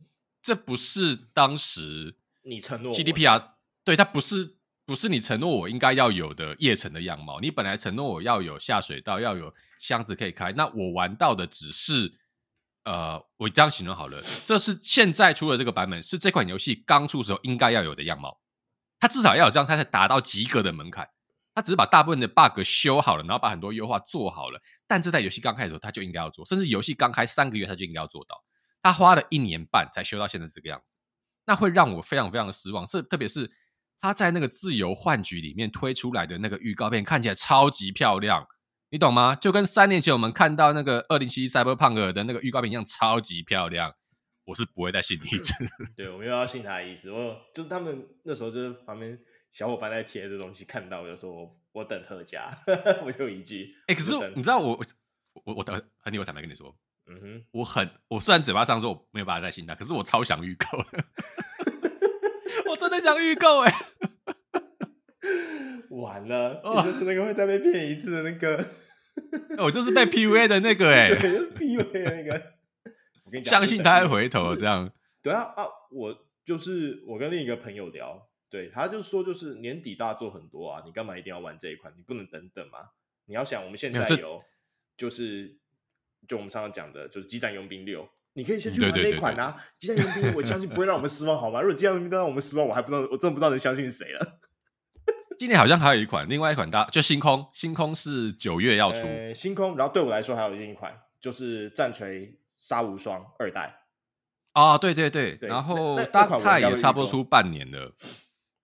[0.46, 3.52] 这不是当时你承诺 GDPR，
[3.84, 7.40] 对，它不是不是你承诺我应该要有的夜城的样貌。
[7.40, 12.12] 你本来承诺我要有下水道，要有箱子可以开，那我玩到的只是，
[12.84, 18.40] 呃，我这样形容好了，这是现在出的这个版本，是这款游戏刚出的时候应该要有的样貌。
[19.00, 21.08] 它至少要有这样，它才达到及格的门槛。
[21.54, 28.42] 它只是把大部分的 bug 修好了，然后把很多优化做好了，但这在游戏刚开始的时候，它就应该要做，甚至游戏刚开三个月，它就应该要做到。
[28.82, 30.98] 他花了一年半才修到现在这个样子，
[31.46, 32.86] 那会让我非常非常的失望。
[32.86, 33.50] 是特别是
[34.00, 38.46] 他在那个自由幻局里面推出来的那个预告片，看起来超级漂亮，
[38.90, 39.34] 你懂吗？
[39.34, 43.94] 就跟三年前我们看到那个二零七七 Cyberpunk 的那个预告片一样，超级漂亮。
[44.46, 45.54] 我是不会再信你一次。
[45.96, 47.10] 对，我没有要信他的意思。
[47.10, 52.50] 我就是他们那时候就是旁边小伙伴在贴这东西，看到我就说我我等特价，
[53.06, 53.74] 我就一句。
[53.86, 54.78] 哎、欸，可是你知道我
[55.44, 56.76] 我我等很久，我坦白跟你说。
[57.06, 61.04] 嗯哼，我很，我虽然嘴巴上说我没有办法再信他，可是我超想预购的，
[62.70, 63.74] 我真的想预购哎！
[65.90, 68.64] 完了，你就是那个会再被骗一次的那个。
[69.58, 72.52] 我就是被 PUA 的那个 哎、欸，PUA 的那个。
[73.24, 74.90] 我跟你讲，相信他会回头这样。
[75.22, 81.94] 对啊啊，我就是我跟另一个朋友聊，对，他就说就是年底大作很多啊，你干嘛一定要玩这一款？
[81.96, 82.78] 你不能等等吗？
[83.26, 84.42] 你要想我们现在有，
[84.96, 85.56] 就是
[86.26, 89.54] 就我们上次讲的，就是激战佣兵六，你可以先去玩那一款啊。
[89.78, 91.60] 激战佣兵，我相信不会让我们失望，好吗？
[91.60, 94.38] 如果激战佣兵都让我们失望，我还不知道，我真的不知道能相信谁了。
[95.38, 99.76] 今年好像还有一款，另外一款大就星空，星空是九月要出，呃，星空。
[99.76, 103.80] 然后对我来说还有另一款，就是战锤杀无双二代。
[104.52, 107.94] 啊，对对对，对然后大概也差不多出半年了。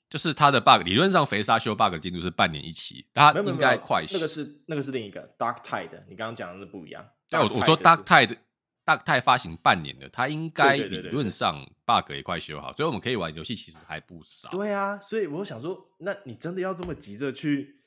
[0.08, 4.04] 就是它的 bug，理论上肥沙修 bug 的进度是半年一期，它应该快。
[4.10, 7.08] 那个是那个是另一个 Darktide，你刚刚讲的是不一样。
[7.30, 14.50] 但我我说 Darktide，Darktide 发行半年了，它应该理论上 bug 也快修好，所以我们可以玩游戏其实还不少。
[14.50, 17.80] 对啊，所以我想说，那你真的要这么急着去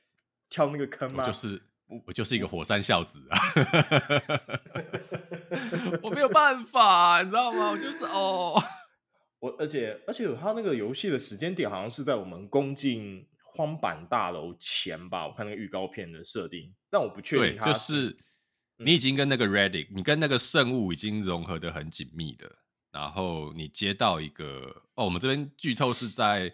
[0.50, 1.24] 跳那个坑吗？
[1.24, 1.62] 就是
[2.08, 3.38] 我就是一个火山孝子啊，
[6.02, 7.72] 我没有办法，你知道吗？
[7.72, 8.64] 我就是哦。
[9.40, 17.66] 我而且而且他那个游戏的时间点好像是在我们攻进荒坂大楼前吧，我看那个预告片的设定，但我不确定他。
[17.66, 18.16] 就是
[18.78, 22.50] 你已经跟那个 Redick，你跟那个圣物已经融合的很紧密的，
[22.92, 26.54] 然后你接到一个哦，我们这边剧透是在。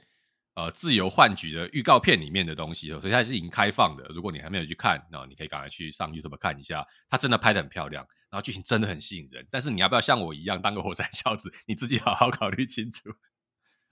[0.56, 4.04] 呃，自由幻局的预告片里面的东西，所以它是已经开放的。
[4.10, 6.86] 如果你还没有去看，那你可以赶快去上 YouTube 看一下。
[7.08, 9.48] 它真的拍得很漂亮，然后剧情真的很吸引人。
[9.50, 11.50] 但是你要不要像我一样当个火山孝子？
[11.66, 13.10] 你自己好好考虑清楚。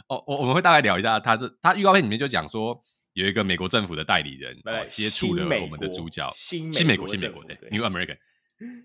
[0.09, 2.83] 哦，我我们会大概聊一下，它这它预告片里面就讲说，
[3.17, 4.55] 有一个美国政府的代理人
[4.91, 8.15] 接触了我们的主角新美国新美国对 New American，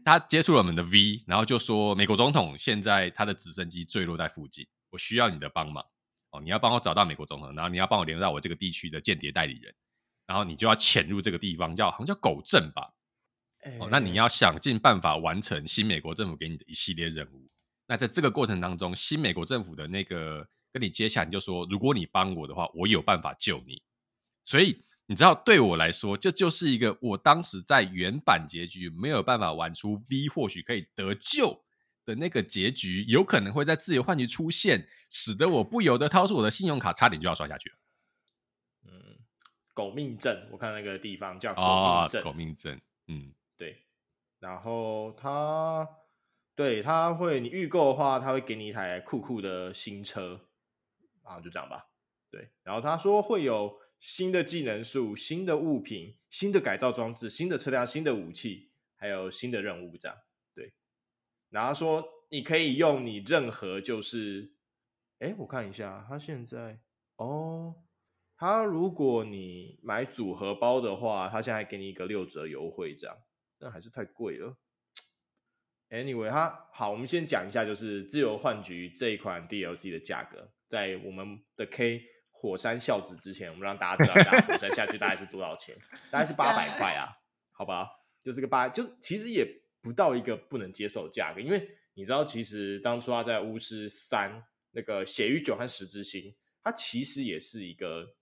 [0.03, 5.85] 他接触了我们的 V，然后就说美国总统现在他的直升机坠落在附近，我需要你的帮忙。
[6.31, 9.75] 哦，你要帮我找到美国总统，然后你要帮我联络到我这个地区的间谍代理人，
[10.27, 12.91] 然后你就要潜入这个地方，叫好像叫狗镇吧。
[13.65, 17.51] 欸、哦，那你要想尽办法完成新美国政府给你的一系列任务。
[17.87, 23.83] 那在这个过程当中，新美国政府的那个跟你接洽，你就说，如果你帮我的话，我有办法救你。
[24.45, 31.65] 所以你知道，对我来说，这就是一个我当时在原版结局没有办法玩出 V，或许可以得救。
[32.05, 37.77] 的那个结局有可能会在自由幻觉出现，使得我不由得掏出我的信用卡，差点就要刷下去了。
[38.87, 39.19] 嗯，
[39.73, 42.23] 狗命镇，我看那个地方叫狗命镇。
[42.25, 43.85] 狗命镇，嗯，对。
[44.41, 45.89] 然后他，
[46.57, 50.41] 对，他会，你预购的话，他会给你一台酷酷的新车，
[51.25, 51.87] 然后就这样吧。
[52.33, 52.51] 对。
[52.65, 60.19] 然后他说会有新的技能树、新的物品、新的改造装置、新的车辆、新的武器，还有新的任务，这样
[60.53, 60.73] 对。
[61.51, 64.55] 然后说，你可以用你任何就是，
[65.21, 66.81] 哎，我看一下，他现在
[67.15, 67.77] 哦，
[68.37, 73.17] 他如果你买组合包的话，他现在给你一个六折优惠，这样，
[73.57, 74.59] 但还是太贵了。
[75.91, 82.03] Anyway，他好，我们先讲一下，就是自由幻局这一款 DLC 的价格，在我们的 K
[82.43, 85.75] 火山孝子之前，我们让大家知道一下火山下去大概是多少钱，
[86.11, 87.09] 大概是八百块啊，
[87.53, 87.89] 好吧，
[88.23, 89.63] 就是个八，就其实也。
[89.85, 98.15] 不到一个不能接受的价格，因为你知道，其实当初他在巫师三那个血与酒和十之星，它其实也是一个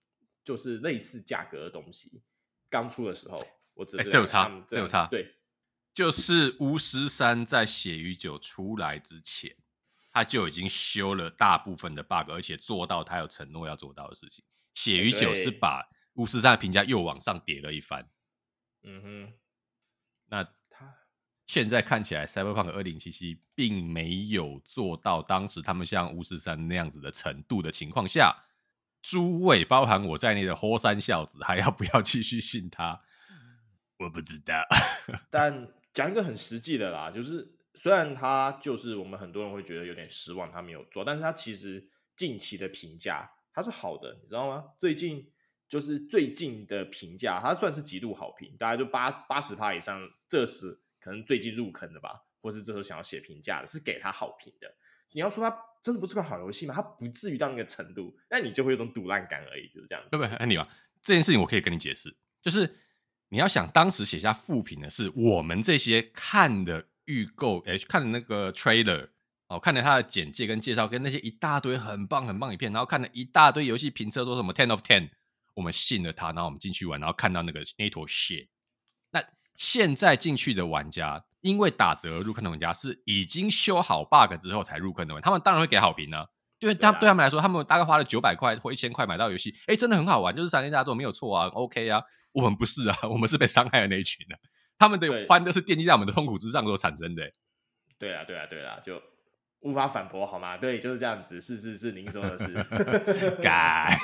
[0.42, 2.22] 就是类似价格的东西。
[2.70, 5.06] 刚出的时候，我只这有差，这有差。
[5.08, 5.34] 对，
[5.92, 9.54] 就是巫师三在血与酒出来之前，
[10.20, 14.44] 他就已经修了大部分的 bug，而且做到他有承诺要做到的事情。
[14.74, 15.82] 血与酒是把
[16.16, 18.06] 巫师三的评价又往上叠了一番。
[18.82, 19.32] 嗯哼，
[20.26, 20.94] 那他。
[21.46, 28.44] 现在看起来，Cyberpunk 2077并没有做到当时他们像巫师三那样子的程度的情况下，
[29.00, 33.00] 诸位包含我在内的火山孝子还要不要继续信他？
[33.96, 34.62] 我不知道。
[35.30, 44.64] 但讲一个很实际的啦，就是虽然他就是我们很多人会觉得有点失望，他没有做，但是他其实近期的评价他是好的，你知道吗？
[44.78, 45.30] 最近
[45.68, 50.80] 就是最近的评价，他算是极度好评，大概就八八十趴以上，这是。
[51.02, 54.70] 可能最近入坑的吧，或是这时候想要写评价的，是给他好评的。
[55.12, 56.74] 你要说他真的不是个好游戏吗？
[56.74, 60.04] 他不至于到那个程度，那你就会有种赌烂感而已，就是这样。
[60.10, 60.34] 对不对？
[60.34, 60.68] 哎，你啊，
[61.00, 62.76] 这件事情我可以跟你解释，就是
[63.30, 69.08] 你要想当时写下负评的是我们这些看的预购，哎，看了那个 trailer
[69.48, 75.10] 哦，看了他的简介跟介绍，跟那些一大堆很棒很棒影片，然后看了一大堆游戏评测说什么 ten of ten，
[75.54, 78.48] 我们信了他，然后我们进去玩，然后看到那个那坨 shit。
[79.10, 79.22] 那
[79.56, 86.26] 现在进去的玩家，因为打折入坑的玩家是已经修好 bug 之后才入坑的玩家，他们当然会给好评呢、啊。
[86.60, 92.02] 因为他对他们来说，他们大概花了九百块或一千块买到游戏，哎，真的很好玩，就是三天大作没有错啊，OK 啊。
[92.32, 94.36] 我们不是啊，我们是被伤害的那一群啊。
[94.80, 97.32] 他们的欢乐是奠基在我们的痛苦之上所产生的、欸。
[97.98, 99.00] 对啊，对啊，对啊，就
[99.60, 100.56] 无法反驳，好吗？
[100.56, 101.38] 对，就是这样子。
[101.38, 102.54] 是是是，您说的是。
[103.42, 103.94] 改。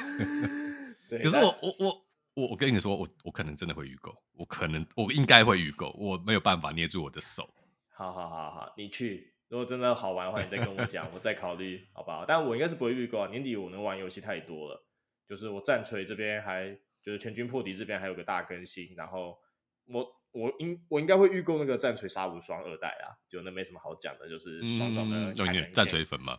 [1.09, 7.49] 可是我我我我我跟你说，我我可能真的会预购，我可能我应该会预购，我没有办法捏住我的手。
[7.89, 9.33] 好好好好，你去。
[9.49, 12.27] 如果真的好玩的话，你再跟我讲， 我再考虑，好不好？
[12.27, 13.29] 但我应该是不会预购啊。
[13.29, 14.85] 年底我能玩游戏太多了，
[15.27, 19.39] 就是我战锤这边还就是全军破敌这边还有个大更新，然后
[19.87, 20.05] 我
[20.37, 26.39] 我应我应该会预购那个战锤杀无双二代啊，就那没什么好讲的，就是爽爽的看看战锤粉嘛。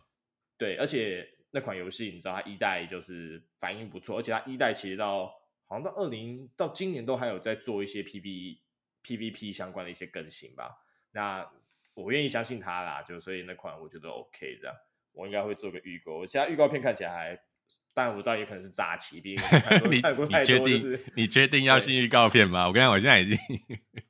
[0.56, 5.26] 对，而且那款游戏你知道它一代就是反应不错，而且它一代其实到
[5.66, 8.60] 好像到二零到今年都还有在做一些 PVE
[9.02, 10.78] PVP 相关的一些更新吧。
[11.10, 11.50] 那
[11.94, 14.76] 我愿意相信它啦，就所以那款我觉得 OK，这样
[15.12, 16.24] 我应该会做个预购。
[16.24, 17.40] 现在预告片看起来还，
[17.98, 19.44] 当然我知道也可能是诈欺，毕竟
[19.90, 22.68] 你你确定你确定要信预告片吗？
[22.68, 23.36] 我跟你讲，我现在已经、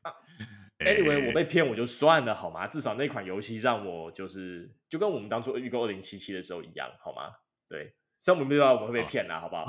[0.03, 0.13] 啊、，
[0.85, 2.67] Anyway，我被骗我就算了好吗？
[2.69, 7.33] 至少那款游戏让我就是就跟我们当初预购二零七七的时候一样好吗？
[7.67, 7.95] 对。
[8.21, 9.67] 虽然我们不知道我们会被骗啦，哦、好不好？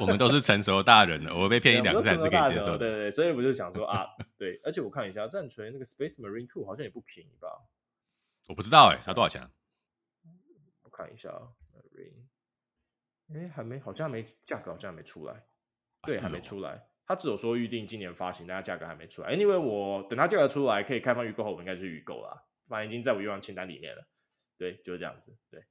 [0.00, 2.78] 我们都是成熟大人了，我被骗一两次还是可以接受的。
[2.78, 4.04] 对对对，所以我就想说 啊，
[4.36, 7.48] 对，而且我看一下战锤那个 Space Marine Two 好像也不便宜吧？
[8.48, 9.48] 我不知道哎、欸，它多少钱？
[10.82, 11.61] 我看一下 Marine，
[13.34, 15.44] 哎，还没，好像没价格，好像还没出来。
[16.02, 16.86] 对，还没出来。
[17.06, 19.36] 他只有说预定今年发行，但它价格还没出来。
[19.36, 24.06] Anyway，我等它价格出来，可以开放预购后，我应该是预购了，反正已经在我愿望清单里面了。
[24.56, 25.36] 对，就是这样子。
[25.50, 25.64] 对，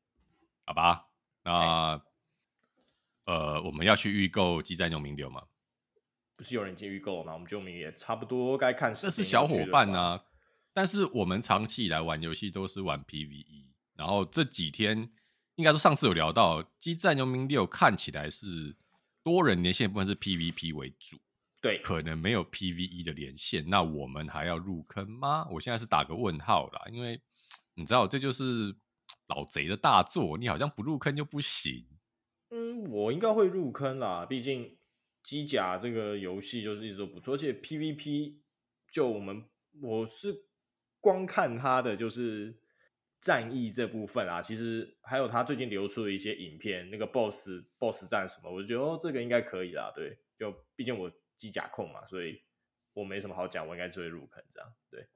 [0.65, 1.07] 好吧。
[1.43, 2.01] 那
[3.25, 5.43] 呃，我们要去预购《机战勇民流》吗？
[6.35, 7.33] 不是有人已经预购了吗？
[7.33, 8.93] 我们就明也差不多该看。
[8.93, 10.25] 这是小伙伴啊，
[10.73, 15.11] 但是我们长期以来玩游戏都是玩 PVE，然后这几天
[15.55, 18.75] 应该说上次有聊到《机战勇民六》，看起来是
[19.23, 21.17] 多人连线部分是 PVP 为主，
[21.61, 23.69] 对，可能没有 PVE 的连线。
[23.69, 25.47] 那我们还要入坑吗？
[25.51, 27.21] 我现在是打个问号啦，因为
[27.75, 28.75] 你知道这就是。
[29.27, 31.85] 老贼的大作，你好像不入坑就不行。
[32.49, 34.77] 嗯，我应该会入坑啦，毕竟
[35.21, 38.35] 机甲这个游戏就是一直都不错，而且 PVP
[38.89, 39.43] 就我们
[39.81, 40.45] 我是
[41.01, 42.60] 光看它的就是
[43.21, 49.91] 战役这部分啊，其实还有他最近流出的一些影片，那个 BOSS BOSS 战什么，我就觉得哦，这个应该可以啦。
[49.95, 52.41] 对，就毕竟我机甲控嘛，所以
[52.93, 54.67] 我没什么好讲，我应该只会入坑这样。
[54.89, 55.07] 对。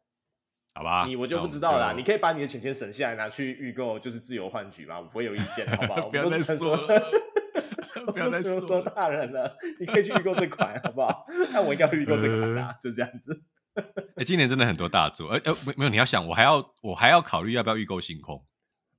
[0.78, 1.94] 好吧，你我就不知道啦。
[1.96, 6.10] 你可以把你的钱钱省下来拿去预购，就是自由换局嘛，我不会有意见，好不好？
[6.12, 7.12] 不要再说了，
[8.12, 9.58] 不要再说大人了。
[9.80, 11.26] 你可以去预购这款，好不好？
[11.54, 13.42] 那我应该会预购这款啦，就这样子。
[14.16, 18.44] 哎，今年真的很多大作，哎哎，没没有，你要想，我还要我还要考虑要不要预购星空。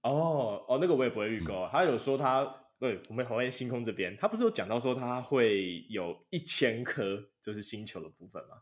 [0.03, 1.69] 哦哦，那个我也不会预购。
[1.73, 2.45] 他有说他
[2.79, 8.57] 对我们红叶星空这边，他不是有讲到说他会有一千颗就是星球的部分吗？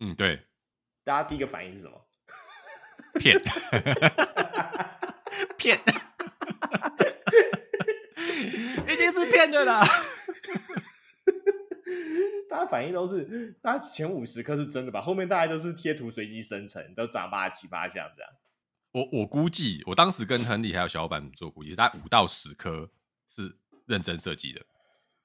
[0.00, 0.40] 嗯，对。
[1.04, 2.06] 大家第一个反应是什么？
[3.18, 3.36] 骗，
[5.58, 5.78] 骗，
[8.86, 9.84] 一定是骗的啦！
[12.50, 15.00] 大家反应都是，大家前五十颗是真的吧？
[15.00, 18.30] 后面大概都是贴图随机生成，都长八七八像这样。
[18.92, 22.90] 我我估计，我当时跟亨利还有小伙伴做估计，是大概五到十颗
[23.28, 24.60] 是认真设计的，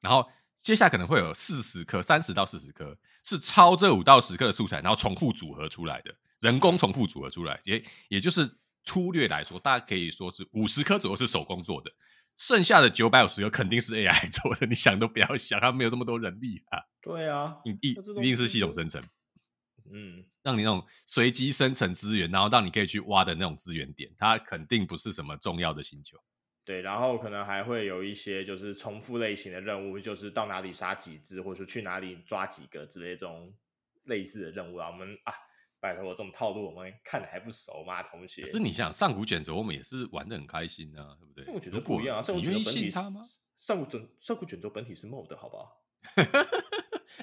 [0.02, 6.14] 然后接下来可能会有四十颗、三十到四十颗是抄这五到十颗的素材，然后重复组合出来的。
[6.42, 8.48] 人工重复组合出来，也也就是
[8.84, 11.92] 粗略来说，大家可以说是五十颗左右是手工做的，
[12.38, 14.66] 剩下的九百五十个肯定是 AI 做的。
[14.66, 16.80] 你想都不要想，它没有这么多人力啊。
[17.02, 19.02] 对啊，一一定是系统生成，
[19.92, 26.18] 嗯，让你那种随机生成资源，然后让你可以去挖的那种资源点，它肯定不是什么重要的星球。
[26.64, 33.54] 对，然后可能还会有一些就是重复类型的任务，就是到哪里杀几只，或者说去哪里抓几个之类这种
[34.06, 34.90] 类似的任务啊。
[34.90, 35.34] 我们啊。
[35.80, 38.02] 拜托，我这种套路我们看的还不熟吗？
[38.04, 41.54] 同学，可是你想上古卷轴，我们也是玩的很开心啊，对不对？
[41.54, 42.22] 我觉得不一样啊。
[42.22, 43.22] 上古卷轴本体他吗？
[43.58, 45.84] 上古卷上古卷轴本体是 mod，好不好？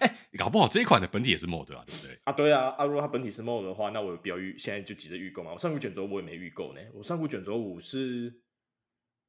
[0.01, 2.19] 哎、欸，搞不好这一款的本体也是 mod 啊，对不对？
[2.25, 2.71] 啊，对啊。
[2.71, 5.53] 啊，如果它本体是 mod 的话，那我有必要预现在就急着预购嘛。
[5.53, 6.81] 我上古卷轴我也没预购呢。
[6.95, 8.43] 我上古卷轴五是，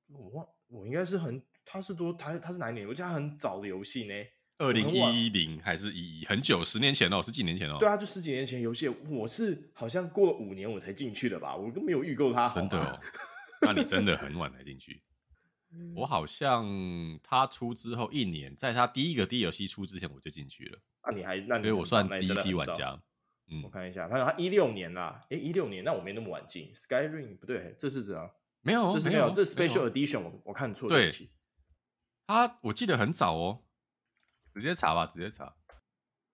[0.08, 2.88] 我忘，我应该是很，它是多，它它是哪一年？
[2.88, 4.14] 我记得它很早的游戏呢。
[4.64, 7.78] 二零一零还是一一很久，十年前哦，十几年前哦。
[7.80, 12.48] 对啊，就十几年前游戏，我是好像过了五年我才进去的吧，我都没有预购它。
[12.56, 13.00] 真的哦，
[13.62, 15.02] 那你真的很晚才进去。
[15.96, 20.78] 我好像他出之后一年，在他第一个 DLC 出之前我就进去了。
[21.04, 22.98] 那、啊、你还那你所以我算第一批玩家。
[23.52, 26.72] 嗯，我看一下，他他一六年啦，哎，一六年，那我没那么晚进。
[26.74, 28.30] Skyrim 不对，这是怎样？
[28.62, 30.96] 没有，这是没有，这 Special Edition，我我看错了。
[30.96, 31.12] 对，
[32.28, 33.63] 他我记得很早哦。
[34.54, 35.56] 直接查吧，直接查。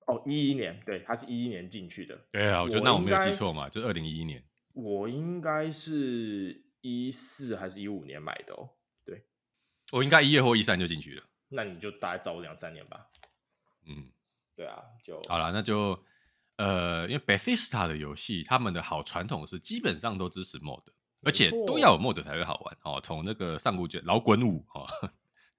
[0.07, 2.19] 哦，一一年，对，他是一一年进去的。
[2.31, 4.43] 对啊，我觉得那我没有记错嘛，就二零一一年。
[4.73, 8.69] 我应该是一四还是一五年买的哦？
[9.05, 9.25] 对，
[9.91, 11.23] 我应该一二或一三就进去了。
[11.49, 13.07] 那你就大概早我两三年吧。
[13.87, 14.11] 嗯，
[14.55, 16.03] 对啊，就好了，那就
[16.57, 20.83] 呃，因为 Bethesda 的游戏，他们的好传统是基本上都支持 mod，
[21.23, 22.99] 而且都要有 mod 才会好玩哦。
[23.01, 24.87] 从那个上古卷老滚五哦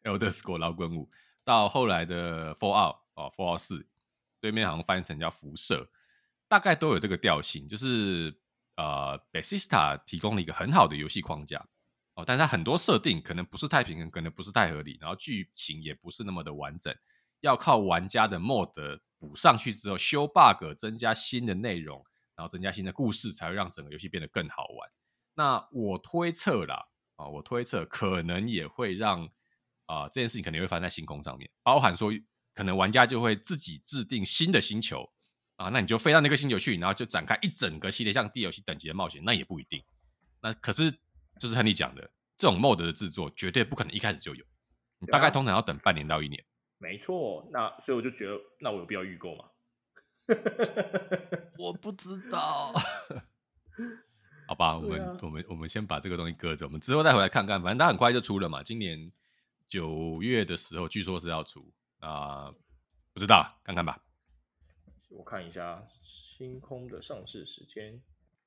[0.03, 1.11] ，Elder Scrolls 老滚五，
[1.45, 3.87] 到后来的 Fallout 哦，Fallout 四。
[4.43, 5.91] 对面好像翻译成叫辐射，
[6.49, 8.35] 大概都有这个调性，就是
[8.77, 11.63] 呃，Bethesda 提供了一个很好的游戏框架
[12.15, 16.97] 哦，但它很多设定可能不是太平衡，可能不是太合理，然后剧情也不是那么的完整，
[17.41, 22.03] 要靠玩家的 mod 补上去之后修 bug，增加新的内容，
[22.35, 24.91] 然后增加新的故事，才会让整个游戏变得更好玩。
[25.35, 29.29] 那我推测啦，啊、我推测可能也会让
[29.91, 32.13] 啊、呃、这件事情可能会发生在星空上面，包含说。
[32.53, 35.09] 可能玩家就会自己制定新的星球
[35.57, 39.83] 啊，那你就飞到那个星球去，然后就展开一整个系列像 DLC 等级的冒险，那也不一定。
[40.43, 40.91] 那可是
[41.39, 44.45] 就是和你讲的，这种 mod 的制作绝对不可能一开始就有，
[44.99, 46.45] 你大概通常要等半年到一年。
[46.79, 49.45] 没错，那所以我就觉得，那我有必要预购吗？
[51.57, 52.75] 我不知道。
[54.49, 57.63] 好吧，我们、啊、我们我们先把这个东西搁着，我们之后再回来看看。
[57.63, 59.11] 反正它很快就出了嘛，今年
[59.71, 61.73] 九月的时候，据说是要出。
[62.01, 62.55] 啊、呃，
[63.15, 64.03] 不知道，看看吧。
[65.11, 68.03] 我看一下星空的上市时间，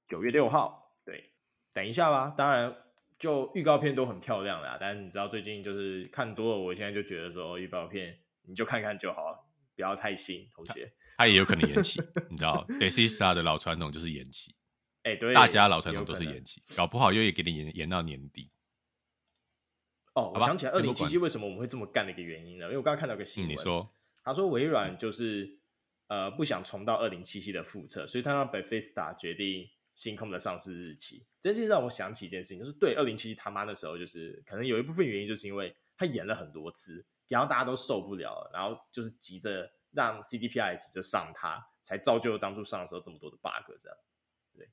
[0.08, 0.98] 九月六号。
[1.06, 1.32] 对，
[1.74, 2.34] 等一下吧。
[2.38, 2.76] 当然，
[3.18, 4.78] 就预告片都很漂亮啦。
[4.80, 10.50] 但是你知道，最近就是看多了，我现在就觉得说，预告片你就看看就好，不要太新。
[10.54, 14.54] 同学，他也有可能延期，你知道，Bethesda 的老传统就是延期。
[15.04, 18.50] 哎、欸，对，大家老传统都是延期，搞不好又也给你延延到年底。
[20.14, 22.66] 哦，我想起来，二零七七为什么我们会这么干的一个原因呢？
[22.66, 23.92] 因为我刚刚看到一个新闻，你说，
[24.24, 25.58] 他说微软就是
[26.08, 31.26] 呃不想重蹈二零七七的覆辙，所以他让 Bethesda 决定星空的上市日期。
[31.42, 43.98] 这件事让我想起一件事情，就是对二零七七他妈的时候，就是可能有一部分原因，就是因为他演了很多次，然后大家都受不了了，然后就是急着让 CDPI 急着上它，才造就了当初上的时候这么多的 bug 这样。
[44.56, 44.70] 对，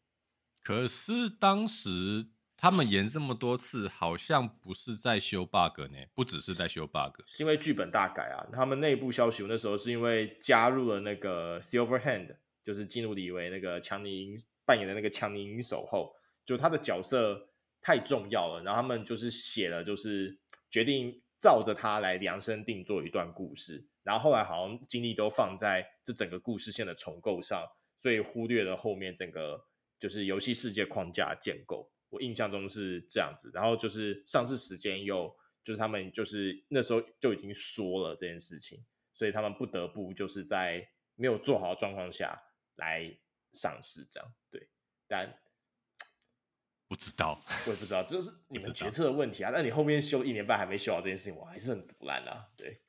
[0.63, 2.27] 可是当时。
[2.61, 8.47] 他们演这么多次，好像不是在修 bug 呢，不只是在修 bug，是因为剧本大改啊。
[8.53, 14.37] 他们内部消息，那时候是因为加入了那个 Silverhand，就是进入李维那个强尼
[14.67, 17.49] 扮演的那个强尼银守候，就他的角色
[17.81, 20.39] 太重要了，然后他们就是写了，就是
[20.69, 27.67] 决定照着他来量身定做一段故事，然后后来好像精力都放在这整个故事线的重构上，
[27.99, 29.65] 所以忽略了后面整个
[29.99, 31.91] 就是游戏世界框架建构。
[32.11, 35.35] 我印象中是这样子，然后就是上市时间又
[35.65, 38.85] 就是他们就是那时候就已经说了这件事情，
[39.15, 42.43] 所以他们不得不就是在没有做好的状况下
[42.77, 43.19] 来
[43.53, 44.69] 上市，这样对。
[45.07, 45.31] 但
[46.89, 49.51] 不知道，我也不知道，这是 你们决策的问题啊。
[49.55, 52.49] 那你后面修一年半还没修好这件事情，我还是很赌烂啊。
[52.57, 52.83] 对，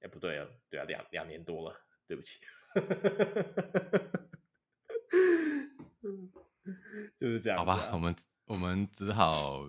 [0.00, 2.40] 哎，不对啊，对啊，两两年多了，对不起。
[7.20, 8.14] 就是这样，好吧，我们。
[8.46, 9.68] 我们只好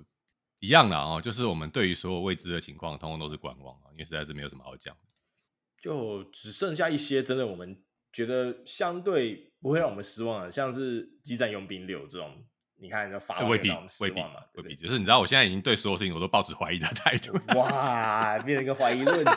[0.60, 4.96] 一样了哦，就是我们对于所有未知的情况，通通都是观望啊，因为实在是没有什么好讲。
[5.82, 7.78] 就只剩下一些真的，我们
[8.12, 12.44] 觉得相对不会让我们失望的，像是《激战佣兵六》这种，
[12.80, 17.34] 你看就发未必未必嘛，未必就是你知道，我现在已经对所有事情我都抱持怀疑的态度。
[17.58, 19.32] 哇，变成一个怀疑论者，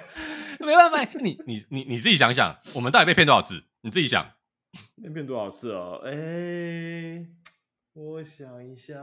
[0.60, 3.64] 没办法，你你你你自己想想，我们到底被骗多少次？
[3.82, 4.32] 你自己想，
[5.02, 6.00] 被骗多少次哦？
[6.04, 7.26] 哎、欸。
[7.96, 9.02] 我想一下，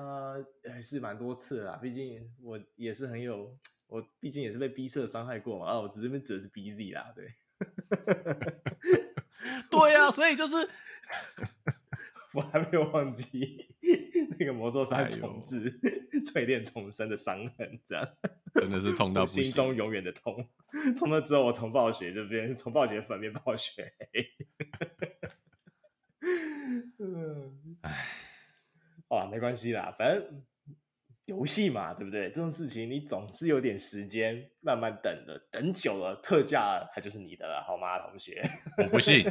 [0.72, 1.80] 还是蛮多次啦。
[1.82, 5.66] 毕竟我也是很有，我毕竟也是被逼色伤害过嘛。
[5.66, 7.34] 啊，我只这边指的是 BZ 啦，对。
[9.72, 10.70] 对呀、啊，所以就是
[12.36, 13.68] 我还没有忘记
[14.38, 15.90] 那个魔兽山重置、哎、
[16.20, 18.08] 淬炼重生的伤痕，这样
[18.54, 20.48] 真的是痛 到不行，心中永远的痛。
[20.96, 23.92] 从那之后，我从暴雪这边，从暴雪粉面暴雪。
[27.00, 28.06] 嗯，唉。
[29.14, 30.44] 啊，没关系啦，反正
[31.26, 32.30] 游戏嘛，对不对？
[32.30, 38.42] 这种事情你总是有点时间慢慢等的，等久了特价它就是你的了，好吗，同学？
[38.78, 39.26] 我不信，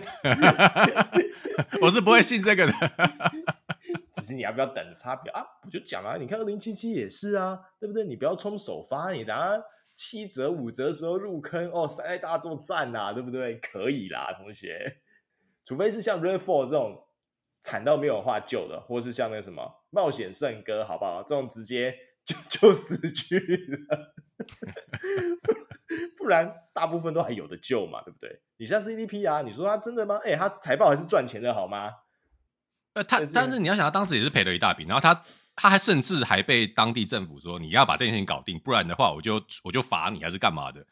[1.83, 2.73] 我是不会信这个的。
[4.15, 5.45] 只是你要不要等的差别啊？
[5.65, 8.05] 我就讲啊，你看二零七七也是啊，对不对？
[8.05, 9.63] 你不要冲首发，你等下
[9.95, 13.57] 七折五折的时候入坑哦，三 A 大作战啊，对不对？
[13.59, 14.99] 可以啦，同学，
[15.67, 17.05] 除非是像 Redfall 这种。
[17.63, 21.23] 惨到没有话救的，或是像那什么冒险圣歌，好不好？
[21.23, 21.95] 这种直接
[22.25, 24.15] 就 就死去了。
[26.17, 28.41] 不然大部分都还有的救嘛，对不对？
[28.57, 30.19] 你像 CDP 啊，你说他真的吗？
[30.25, 31.93] 哎、欸，他财报还是赚钱的好吗？
[32.95, 35.23] 呃，他但是你要想，他当时也是赔了一大笔，然后他
[35.55, 40.85] 他还甚至还被当地政府说你要把这件事情搞定，不然的话我就我就罚你还是干嘛的？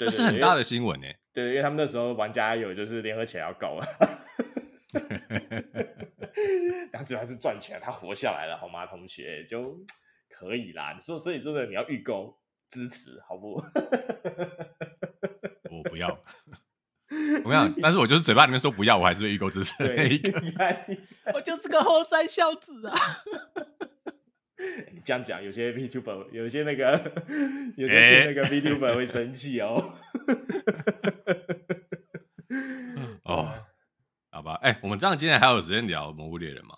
[0.00, 1.06] 那是很大的新闻呢。
[1.32, 3.86] 对，因为他们那时候玩家有就是联合起来要搞啊，
[6.92, 8.86] 然后最后还是赚钱，他活下来了，好吗？
[8.86, 9.78] 同学就
[10.28, 10.92] 可以啦。
[10.94, 13.54] 你说，所以说呢，你要预购支持，好不？
[15.70, 16.20] 我不要。
[17.44, 20.30] 我跟你讲，但是我就是嘴巴里面说不要，我还是会预购支持那一个。
[21.34, 22.96] 我就是个后三孝子啊！
[24.92, 27.00] 你这样讲，有些 VTuber，有些那个，
[27.76, 29.94] 有些那个 VTuber 会生气哦。
[33.24, 33.48] 哦，
[34.30, 36.74] 好吧，哎、欸，我们这样今天还有时间聊《魔物猎人》吗？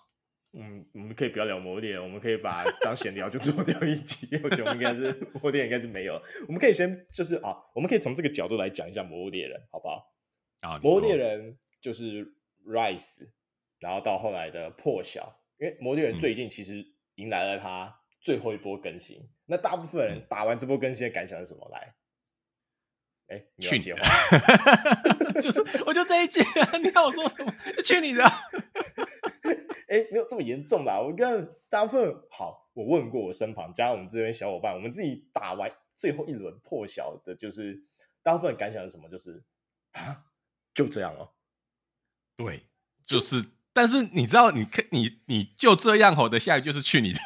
[0.53, 4.27] 嗯，我们可以不要聊《魔物猎人》，我们可以把当闲聊就做掉一集。
[4.43, 10.13] 我觉得我们应该是《魔物猎人》应该是没有，我们可以先就是啊，我们可以从这个角度来讲一下《魔物猎人》，好不好？
[10.59, 12.25] 啊，魔物猎人就是
[12.67, 13.29] Rise，
[13.79, 19.17] 然后到后来的破晓，因为魔物猎人最近其实迎来了他最后一波更新。
[19.19, 21.67] 嗯、那大部分人打完这波更新的感想是什么？
[21.71, 21.95] 来，
[23.31, 24.01] 哎、欸，你要接话，
[25.41, 26.41] 就是我就这一句，
[26.83, 27.53] 你要我说什么？
[27.83, 28.23] 去你的！
[29.87, 30.99] 哎、欸，没有这么严重啦？
[30.99, 37.81] 我跟大部分好，我问过我身旁加上我们这边小伙伴，我们自己打完最后一轮破晓的，就是
[38.21, 39.07] 大部分感想是什么？
[39.09, 39.41] 就是
[39.93, 40.25] 啊。
[40.73, 41.31] 就这样哦，
[42.37, 42.65] 对，
[43.05, 47.19] 就是，但是你知道你，你你你就这样吼的下一句就是去你的，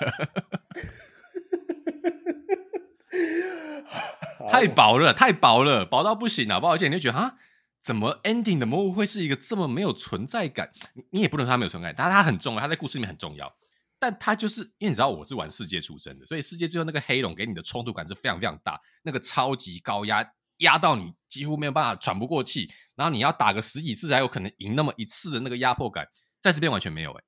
[4.50, 6.60] 太薄了，太薄了，薄到不行啊！
[6.60, 7.38] 不而且你就觉得啊，
[7.82, 10.72] 怎么 ending 的魔物会是一个这么没有存在感？
[10.94, 13.54] 你你也不能说它没有存在感，但它很重要，它在故事里面很重要。
[13.98, 20.32] 但它就是因为你知道我是玩世界出身的，所以世界最后那个黑龙给你的冲突感是非常非常大，那个超级高压。
[20.60, 26.08] 压到你几乎没有办法喘不过气，然后你要打个十几次才有可能赢那么一次的那个压迫感，
[26.40, 27.24] 在这边完全没有哎、欸，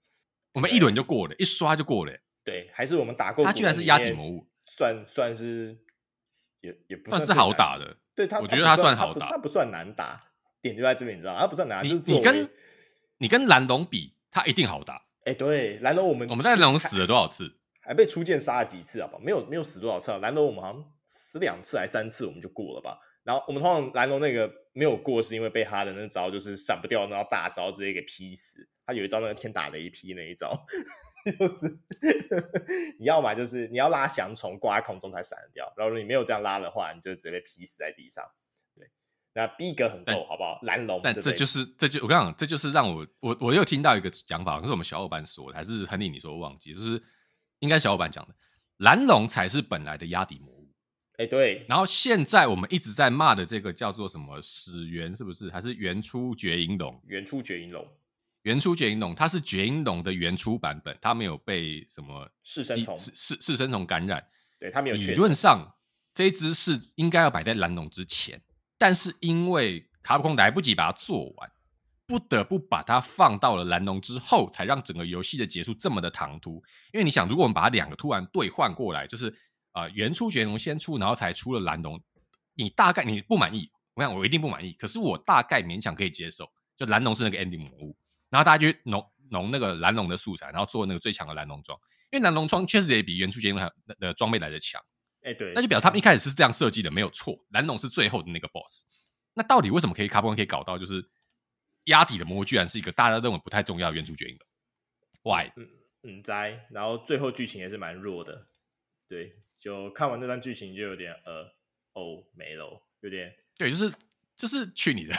[0.53, 2.21] 我们一轮就过了，一刷就过了、欸。
[2.45, 3.43] 对，还是我们打过。
[3.43, 5.77] 它居然是压底魔物，算算是
[6.61, 7.97] 也也不算是好打的。
[8.15, 10.23] 对他，我觉得他算好打，他不算难打，
[10.61, 11.39] 点就在这边，你知道吗？
[11.39, 11.87] 他不算难打。
[11.87, 12.49] 你你跟
[13.19, 14.95] 你跟蓝龙比，他一定好打。
[15.25, 17.53] 哎、欸，对，蓝龙我们我们在蓝龙死了多少次？
[17.81, 18.99] 还被初见杀了几次？
[18.99, 20.17] 啊吧，没有没有死多少次啊？
[20.17, 22.99] 蓝龙我们好像死两次还三次，我们就过了吧。
[23.23, 28.67] 然后我们通常蓝龙那个没有过，是因为被他的那招就是闪不掉，然后大招直接给劈死。
[28.85, 30.65] 他有一招那个天打雷劈那一招，
[31.31, 31.79] 就是
[32.99, 38.23] 你要么就是你要拉翔虫挂在空中才闪得掉，然后你没有这样拉的话，你就直接被劈死在地上。
[38.75, 38.89] 对，
[39.33, 40.59] 那逼格很够，好不好？
[40.63, 47.01] 蓝龙，但这就是这就我跟你讲，这就是让我我我又听到一个讲法，可是我们小伙伴说的，还是亨利你说我忘记，就是
[47.59, 48.35] 应该小伙伴讲的，
[48.77, 50.67] 蓝龙才是本来的压底魔物。
[51.13, 55.49] 哎，欸、对，然后现在我们一直在骂的这个叫做什么始源是不是？
[55.49, 57.01] 还是原初绝影龙？
[57.07, 57.83] 原初绝影龙，
[58.47, 64.25] 原初绝影龙，它是绝影龙的原初版本，它没有被什么噬生虫、噬噬生虫感染。
[64.57, 64.95] 对，它没有。
[64.95, 65.75] 理论上，
[66.13, 68.41] 这一只是应该要摆在蓝龙之前，
[68.77, 71.51] 但是因为卡普空来不及把它做完，
[72.05, 76.63] 不得不把它放到了蓝龙之后，才让整个游戏的结束这么的唐突。
[76.93, 79.35] 因为你想，如果我们把它两个突然兑换过来，就是。
[79.73, 82.01] 啊、呃，原初绝龙先出，然后才出了蓝龙。
[82.55, 84.71] 你大概你不满意，我想我一定不满意。
[84.71, 86.49] 可是我大概勉强可以接受。
[86.75, 87.95] 就蓝龙是那个 ending 魔物，
[88.29, 91.77] 然后大家就弄弄那个蓝龙的素材，然后做那个最强的蓝龙装。
[92.11, 94.81] 因为蓝龙装确实也比原初绝龙的装备来的强。
[95.23, 97.37] 哎，对，那就表示他们一开始是这样设计的，没有错。
[97.49, 98.85] 蓝龙是最后的那个 boss。
[99.33, 101.03] 那到底为什么可以卡普空可以搞到就是
[101.85, 104.45] 压底的魔物居然是一个大家认为不太重要的原初绝龙的
[105.23, 105.51] ？Why？
[105.55, 105.67] 嗯
[106.03, 108.47] 嗯，在，然后最后剧情也是蛮弱的，
[109.07, 109.33] 对。
[109.59, 111.41] 就看完那段剧情就有点呃
[111.93, 113.91] 哦没了，有点对，就是
[114.37, 115.15] 就是去你的，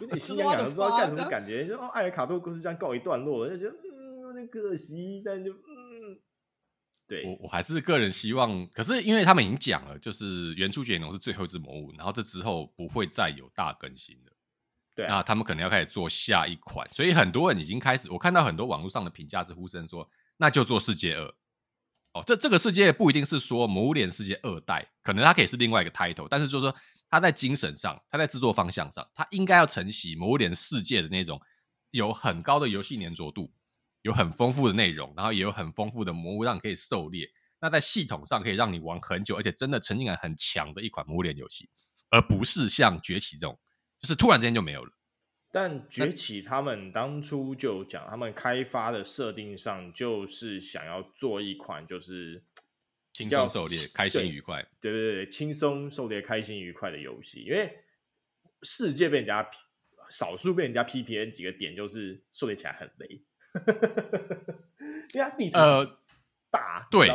[0.00, 1.64] 有点心痒痒的， 不知道干什么感觉。
[1.66, 6.20] 就哦，艾尔卡多故事这样告一段落了，就觉得嗯有点可惜，但就嗯，
[7.06, 14.32] 对我我还是个人希望，可是因为他们已经讲了，就是原初绝龙是最后一只魔物，然后这之后不会再有大更新了，
[14.94, 20.06] 对啊，那他们可能要开始做下一款，所以很多人已经开始，我看到很多网络上的评价是呼声说，
[20.36, 21.34] 那就做世界二。
[22.14, 26.74] 哦，这这个世界不一定是说《魔物猎世界二代》，可能它可以是另外一个 title，但是就是说，
[27.10, 31.40] 它在精神上，它在制作方向上，它应该要承袭《魔物猎世界》的那种
[31.90, 33.52] 有很高的游戏粘着度，
[34.02, 37.28] 有很丰富的内容，然后也有很丰富的魔物让你可以狩猎。
[37.60, 41.68] 那在系统上可以让你玩很久，而且真的沉浸感很强的一款魔物猎游戏，
[42.10, 43.58] 而不是像崛起这种，
[44.00, 44.92] 就是突然之间就没有了。
[45.50, 52.44] 但崛起他们当初就讲，他们开发的设定上就是想要做一款，就是
[53.12, 54.62] 轻松狩猎、开心愉快。
[54.80, 57.40] 对对对，轻松狩猎、开心愉快的游戏。
[57.40, 57.78] 因为
[58.62, 59.48] 世界被人家
[60.10, 63.22] 少数被人家批评的几个点，就是狩猎起来很累。
[65.14, 65.98] 因为地图呃
[66.50, 67.08] 大，对，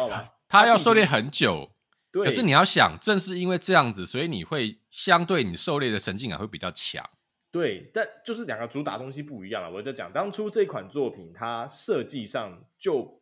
[0.48, 1.72] 他要狩猎很久。
[2.12, 7.08] 对，可是你要想，正是因为这样子，所以你会相对你狩猎的沉浸感会比较强。
[7.54, 9.70] 对，但就是两个主打东西不一样了。
[9.70, 13.22] 我在讲当初这款作品，它设计上就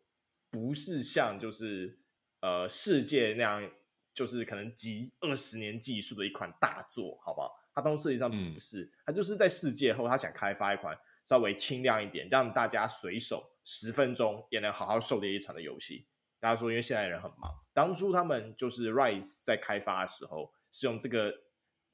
[0.49, 1.99] 不是像就是
[2.39, 3.69] 呃世界那样，
[4.13, 7.51] 就是可能集二十年技术的一款大作，好不好？
[7.75, 16.07] 它当时设计上不是，嗯、它就是在世界后，他想开发一款稍微轻量一点，让大家随手十分钟也能好好狩猎一场的游戏。
[16.39, 21.33] 大家说，因为现在人很忙，当初他们就是 Rise 在开发的时候是用这个。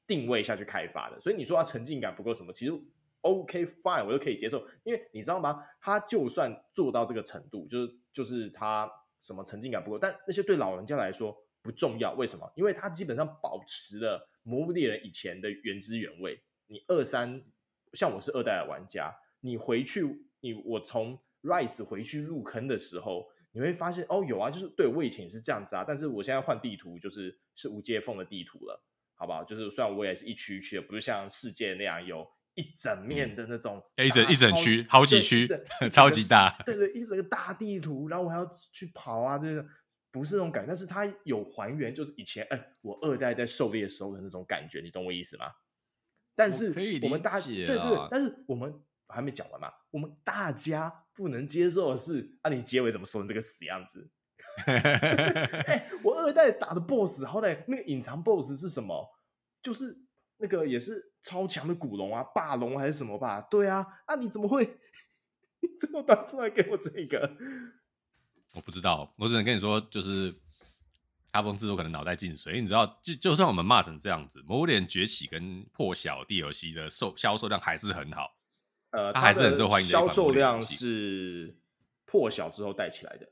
[0.08, 2.72] 定位下去开发的，所以你说它沉浸感不够什么，其实
[3.20, 5.62] OK fine，我都可以接受，因为你知道吗？
[5.80, 8.90] 它就算做到这个程度，就是就是它
[9.20, 12.14] 什么沉浸感不够，但那些对老人家来说不重要。
[12.14, 12.50] 为什么？
[12.56, 16.40] 因为它基本上保持了《魔物猎人》以前的原汁原味。
[16.68, 17.44] 你二三，
[17.92, 20.02] 像我是二代的玩家，你回去，
[20.40, 28.82] 你我从 Rise 回去入坑的时候，你会发现哦，有啊，就是对我以前也是这样子啊，但是我现在换地图，就是是无接缝的地图了。
[29.18, 29.42] 好不好？
[29.42, 35.46] 就是虽然我也是一区一区的，不是像世界那样有一整面的那种，一整一整区，好几区，
[35.90, 36.56] 超级大。
[36.64, 39.66] 对对，一整个大地图，然后我还要去跑啊，这个
[40.12, 45.46] 不是那种感觉，但是它有还原，就是以前哎，我二代在狩猎的时候的那种感觉，你懂我意思吗？
[46.36, 46.68] 但是
[47.02, 48.72] 我们大对对，但是我们
[49.08, 54.08] 还没讲完嘛，我们大家不能接受的是，啊，你结尾怎么说成这个死样子？
[54.66, 59.08] 欸、 我二代打的 BOSS，好歹那个隐藏 BOSS 是什么？
[59.62, 59.96] 就是
[60.36, 63.40] 那个也是超强的古龙啊，霸龙还是什么吧？
[63.50, 64.78] 对啊，啊你怎么会
[65.80, 67.30] 这么短出来给我这个？
[68.54, 70.32] 我不知道，我只能跟你说，就是
[71.32, 72.60] 卡普空制作可能脑袋进水。
[72.60, 78.30] 你知道，就就算我们骂成这样子，《魔物猎人崛起》跟破晓 DLC 的售销售量还是很好，
[78.90, 79.92] 呃，它还是很受欢迎的。
[79.92, 81.56] 销售量是
[82.06, 83.28] 破晓之后带起来的。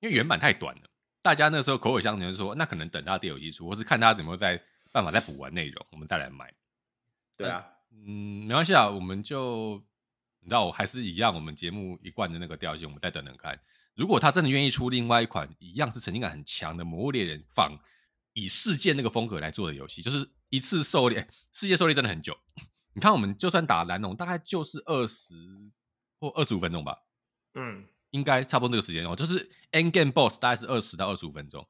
[0.00, 0.82] 因为原版太短了，
[1.22, 6.52] 大家那时候口口相传说，那可能等他第二季出，或是看他怎么再办法再补完内容，我们再来买。
[7.36, 9.82] 对啊，嗯，没关系啊，我们就
[10.40, 13.58] 你知道，我还是一样，我们节目一贯的那个调性，我们再等等看。
[13.94, 17.78] 如果他真的愿意出另外一款一样是沉浸感很强的《魔物猎人》，仿
[18.34, 22.36] 以世界那个风格来做的游戏，就是一次狩猎，世界狩猎真的很久。
[22.92, 25.34] 你看，我们就算打蓝龙，大概就是二十
[26.20, 26.98] 或二十五分钟吧。
[27.54, 27.86] 嗯。
[28.16, 31.66] 应该差不多这个时间哦，就是 end game boss 大概是二十到二十五分钟。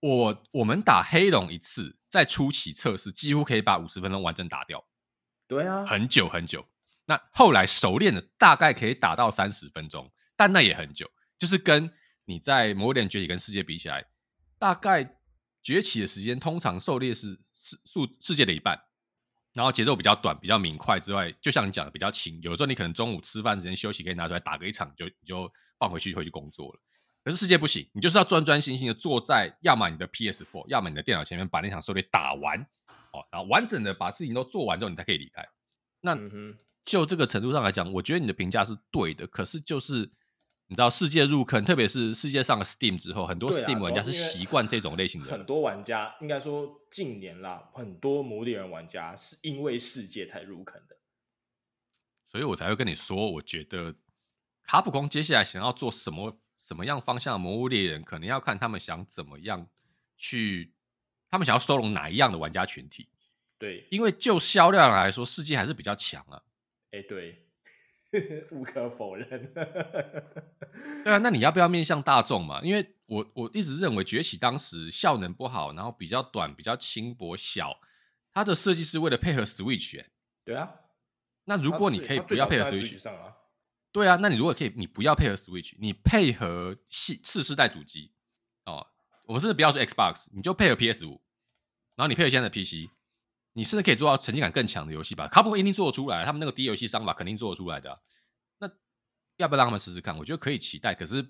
[0.00, 4.84] 我我们打黑龙一次，在初期测试几乎可以把五十分钟完整打掉。
[5.48, 6.66] 对啊，很久很久。
[7.06, 11.10] 那后来熟练的大概可以打到三十分钟，但那也很久。
[11.38, 11.90] 就是跟
[12.26, 14.04] 你在魔物猎人崛起跟世界比起来，
[14.58, 15.18] 大概
[15.62, 18.78] 崛起的时间通常狩猎是世世世界的一半。
[19.56, 22.38] 然后节奏比较短，比较明快之外，就像你讲的比较轻。
[22.42, 26.80] 有时候你可能中午吃饭时间休息，可以拿出来打个一场，就你就放回去回去工作了。
[27.24, 32.60] 可是世界不行，你就是要专专心心的坐在，要么你的 PS4，要么你的电脑前面把那场狩猎打完，
[33.12, 35.42] 哦，然后完整的把事情都做完之后，你才可以离开。
[36.02, 36.14] 那
[36.84, 39.26] 就这个程度上来讲，我觉得你的评价是对的。
[39.26, 40.10] 可是就是。
[40.68, 45.30] 你知道世界入坑，特别是世界上的 Steam 之后，很多 Steam 玩家是习惯这种类型的。
[45.30, 50.96] 很多玩家应该说近年啦，很多魔猎人玩家是因为世界才入坑的。
[52.26, 53.94] 所以我才会跟你说，我觉得
[54.64, 59.68] 卡普空接下来想要做什么什么样方向的魔物猎人，可能要看他们想怎么样
[60.18, 60.74] 去，
[61.30, 63.08] 他们想要收拢哪一样的玩家群体。
[63.56, 66.42] 对，因为就销量来说，世界还是比较强啊。
[66.90, 67.45] 哎，对。
[68.52, 69.52] 无可否认，
[71.04, 72.60] 对啊，那你要不要面向大众嘛？
[72.62, 77.78] 因为我我一直认为崛起当时效能不好，然后比较短、比较轻薄、小，
[78.32, 80.10] 它的设计是为了配合 Switch，欸。
[80.44, 80.72] 对啊，
[81.44, 83.08] 那如果你可以不要配合 Switch，
[83.92, 88.12] 对啊，那你如果可以，你不要配合 Switch，你配合系次世代主机
[88.66, 88.86] 哦，
[89.26, 91.20] 我们甚至不要说 Xbox，你就配合 PS 五，
[91.94, 92.90] 然后你配合现在的 PC。
[93.56, 95.26] 你甚至可以做到沉浸感更强的游戏吧？
[95.28, 98.02] 卡普空一定做得出来，他们那个低游戏商法肯定做得出来的。
[98.58, 98.70] 那
[99.38, 100.14] 要不要让他们试试看？
[100.18, 100.94] 我觉得可以期待。
[100.94, 101.26] 可是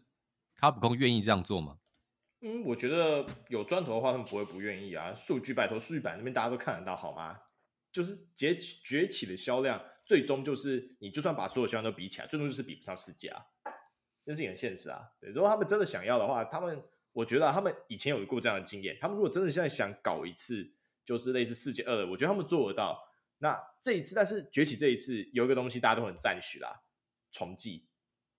[0.56, 1.78] 卡普空愿意这样做吗？
[2.40, 5.14] 嗯，我觉得有砖头的话，他们不会不愿意啊。
[5.14, 7.38] 数据拜托，数据版那边大家都看得到，好吗？
[7.92, 13.40] 就是崛起崛起的销量，最终就是你就算把所有销量都比起来，最终就是比不上世界啊。
[14.24, 15.00] 这是很现实啊。
[15.20, 20.72] 对，如果他们真的想要的话，他们我觉得他们以前有过这样的经验，他们如果真的现在想搞一次。
[21.06, 22.98] 就是类似世界二的，我觉得他们做得到。
[23.38, 26.82] 那这一次，但是崛起这一次有一个东西大家都很赞许啦，
[27.30, 27.86] 重计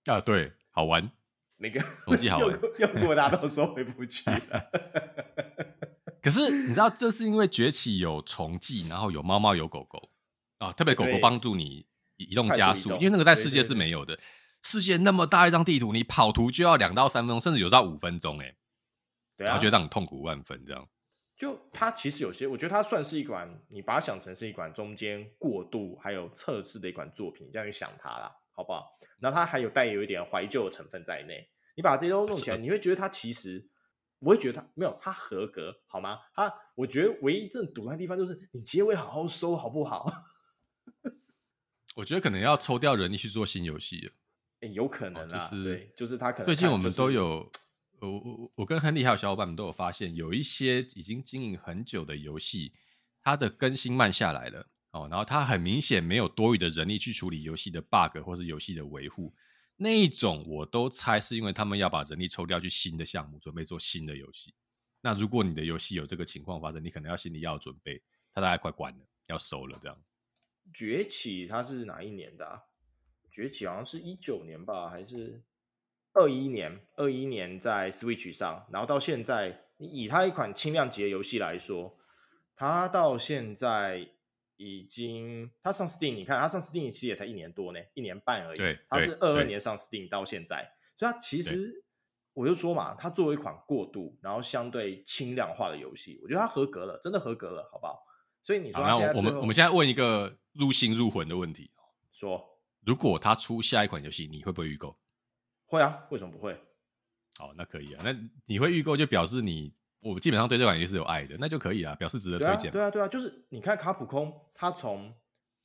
[0.04, 1.10] 啊，对，好玩。
[1.56, 4.70] 那个 重计好玩， 用过，大家都收回不去了。
[6.22, 10.10] 可是你知道，这是因为崛起有重计，然后有猫猫有狗狗
[10.58, 14.18] 啊，特别狗狗帮助你移动加速，因为那个在世界是没有的。
[14.62, 18.56] 世界那么大一张地图，你跑图就要两到三分钟，甚至有时候五分钟，哎，
[19.36, 20.88] 对啊，然后就让你痛苦万分这样。
[21.38, 28.98] 就它其实有些，我觉得它算是一款，你把它想成是一款中间过渡还有测试的一款作品，这样去想它啦，好不好？
[29.20, 33.68] 然后它还有带有一点怀旧的成分在内，你把这些都弄起来，你会觉得它其实，
[34.18, 36.18] 我会觉得它没有它合格，好吗？
[36.34, 40.10] 它我觉得唯一真的堵的地方就是你结尾好好收，好不好？
[41.94, 44.12] 我觉得可能要抽掉人力去做新游戏了，
[44.62, 47.48] 欸，有可能啊，哦就是，对，就是他可能最近我们都有。
[48.00, 52.72] 我我我跟亨利还有小伙伴们都有发现，有一些已经经营很久的游戏，
[53.22, 59.34] 它的更新慢下来了哦，然后它很明显没有多余的人力去处理游戏的 bug 或是游戏的维护，
[59.76, 64.54] 那一种我都猜是因为他们要把人力抽掉去新的项目，准备做新的游戏。
[65.00, 68.02] 那如果你的游戏有这个情况发生，你可能要心里要有准备，
[68.34, 69.96] 它大概快关了，要收了这样。
[70.74, 72.60] 崛起它是哪一年的啊？
[73.30, 75.42] 崛起好像是一九年吧，还是？
[76.18, 81.96] 二一年，二一年在 Switch 上，然后到现在，你以它一款轻量级的游戏来说，
[82.56, 84.08] 它到现在
[84.56, 88.58] 已经，它上 Steam，你看它上 Steam 其实也才一年多呢，一年半而已。
[88.58, 91.84] 对，它是二二年上 Steam 到现在，所以它其实
[92.34, 98.02] 我就说嘛，它作为一款过渡，然后相对轻量化的游戏，我觉得它合格了，真的合格了，好不好？
[98.42, 101.70] 所以你说，那我们我们现在问一个入心入魂的问题，
[102.12, 104.98] 说，如果它出下一款游戏，你会不会预购？
[105.68, 106.58] 会啊，为什么不会？
[107.38, 108.02] 好，那可以啊。
[108.02, 108.12] 那
[108.46, 112.72] 你会预购，就表示你我基本上对这款游戏是有爱的，那就可以啊，表示值得推荐。
[112.72, 115.14] 对啊，对啊，就是你看卡普空，他从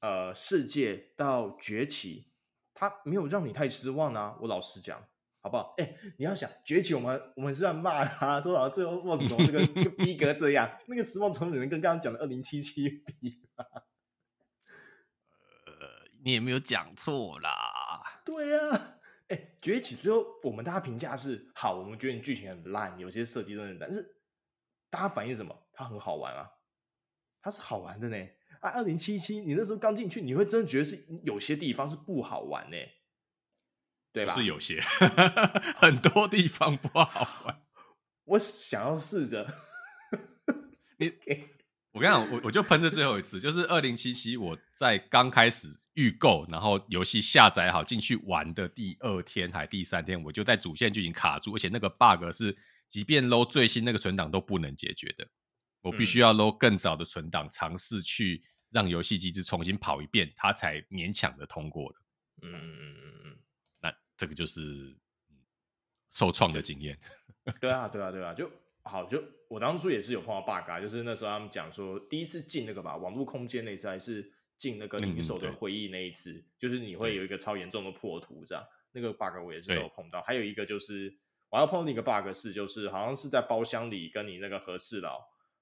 [0.01, 2.27] 呃世界到崛起，
[2.73, 4.37] 他没有让你太失望啊。
[4.41, 5.01] 我老实讲，
[5.41, 5.73] 好不好？
[5.77, 13.65] 哎，你要想崛起，我们我们是在骂他，说好最后 BOSS 怎么这个这个逼格这样，那个失望程度能跟刚刚讲的二零七七比吗？
[15.65, 15.73] 呃，
[16.23, 18.21] 你也没有讲错啦。
[18.25, 18.97] 对啊。
[19.29, 24.03] 欸、崛起最后我们大家评价是好，我们觉得你剧情很烂，有些设计真的但是
[24.89, 25.57] 大家反映什么？
[25.73, 26.49] 它很好玩啊，
[27.41, 28.17] 它是好玩的呢。
[28.59, 32.77] 啊，二零七七，你那时候刚进去，你会真的觉得是有些地方是不好玩呢，
[34.13, 34.33] 对吧？
[34.35, 34.79] 是有些，
[35.75, 37.61] 很多地方不好玩。
[38.25, 39.45] 我想要试着，
[40.97, 41.11] 你，
[41.91, 45.82] 我跟你讲，我我就喷这最后一次，就是二零七七，我在刚开始。
[45.95, 52.55] 预购，然后游戏下载好进去玩的第二天还第三天，我就在主线剧情卡住，而且那个 bug 是
[52.87, 55.27] 即便 load 最新那个存档都不能解决的，
[55.81, 58.41] 我必须要 load 更早的存档，尝试去
[58.71, 61.95] 让游戏机制重新跑一遍，它才勉强的通过了。
[62.41, 63.37] 嗯嗯嗯嗯嗯，
[63.79, 64.97] 那这个就是
[66.09, 66.97] 受创的经验。
[67.61, 68.49] 对啊对啊对啊，就
[68.81, 74.33] 好就我当初也是有碰到 bug，啊就是那时候他们讲说第一次进那个吧，网络空间那次还是。
[74.63, 80.21] 进那个零手的回忆那一次，嗯、就是你会有一个超严重的破图，这样那个 bug 我也是有碰到。
[80.21, 81.13] 还有一个就是
[81.49, 85.19] 我要碰到一个 bug 是，就是好像是在包厢里跟你那个和事佬，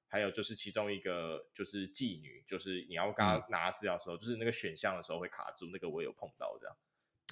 [0.07, 6.75] 还有就是其中一个就是妓女，就是你要跟他拿资料的时候，嗯、就是那个选项的时候会卡住，那个我有碰到这样。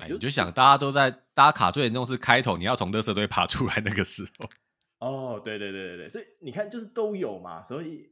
[0.01, 4.49] 哎，你就想大家都在，大家卡最严重是开头你要从垃圾堆爬出来那个时候。
[5.05, 8.11] 哦，对对对对对，所以你看就是都有嘛，所以。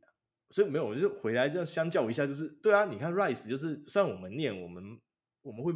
[0.49, 4.99] 所以没有，我就回来就相较一下，就是对啊，你看 Rise 就是虽然我们念我们
[5.41, 5.73] 我们会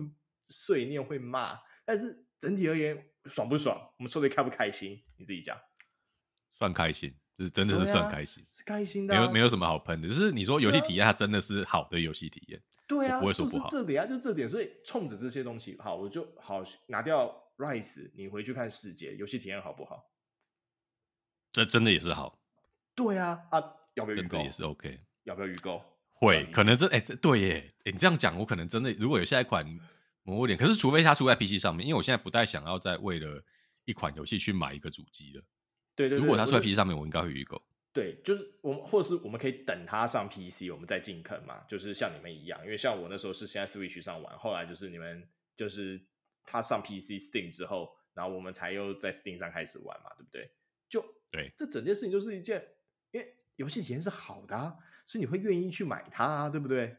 [0.50, 3.78] 碎念会骂，但是整体而言爽不爽？
[3.98, 5.04] 我们说的开不开心？
[5.18, 5.58] 你自己讲。
[6.54, 10.08] 算开心，就是真的是算开心，啊、是开心的、啊，没有没有什么好喷的。
[10.08, 12.62] 就是你说游戏体验，它真的是好的游戏体验。
[12.88, 13.68] 对啊，不会说不好。
[13.68, 14.48] 就是这点啊，就是这点。
[14.48, 20.12] 所以冲着这些东西，好，我就好拿掉 Rise，你回去看世界游戏体验好不好？
[21.52, 22.40] 这真的也是好。
[22.96, 23.76] 对啊，啊。
[23.96, 25.00] 要不要预购也是 OK？
[25.24, 25.84] 要不要预购？
[26.14, 29.66] 会，可能这哎、欸，这对耶，哎、欸，你这样讲，我可能真的如果有下一款
[30.24, 33.44] 魔物脸，可是除非它出在 PC 上面，因为我现在不太想要再为了
[33.86, 35.44] 一款游戏去买一个主机了。
[35.96, 37.62] 对，对对，如果它出在 PC 上面，我应该会预购。
[37.92, 41.64] 对，就是我们，或者是我们可以等它上 PC，我们再进坑嘛。
[41.68, 45.28] 就是像你们一样，因为像我那时候是现在 Switch 上玩，后来就是你们
[45.58, 46.00] 就是
[46.46, 50.52] 它上 PC Steam 之后，然后我们才又在 Steam 上开始玩嘛，对不对？
[50.88, 52.64] 就对，这整件事情就是一件。
[53.62, 56.98] 游戏体验是好的啊，所以你会愿意去买它啊，对不对？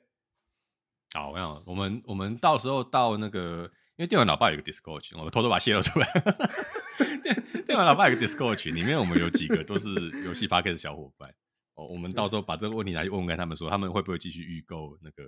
[1.13, 3.65] 好，我想我们我们到时候到那个，
[3.97, 6.07] 因为电玩老爸有个 Discord 群，我们偷偷把它泄露出来。
[7.23, 7.35] 电
[7.67, 9.89] 电玩老爸有个 Discord 群，里面我们有几个都是
[10.25, 11.35] 游戏 Podcast 的小伙伴。
[11.75, 15.25] 哦，我们到时候把这个问题来问问他们说，他们会不会继续预购那个？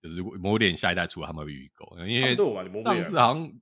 [0.00, 1.86] 就是如果魔物猎人下一代出来，他们会预购？
[2.06, 2.36] 因为
[2.82, 3.52] 上次好像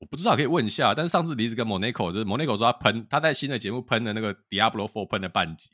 [0.00, 0.94] 我不知道，可以问一下。
[0.94, 5.70] 但是上次离子跟 Monaco 就是 Monaco 说他喷，他在新的节目喷的那个 Diablo Four 喷了半集。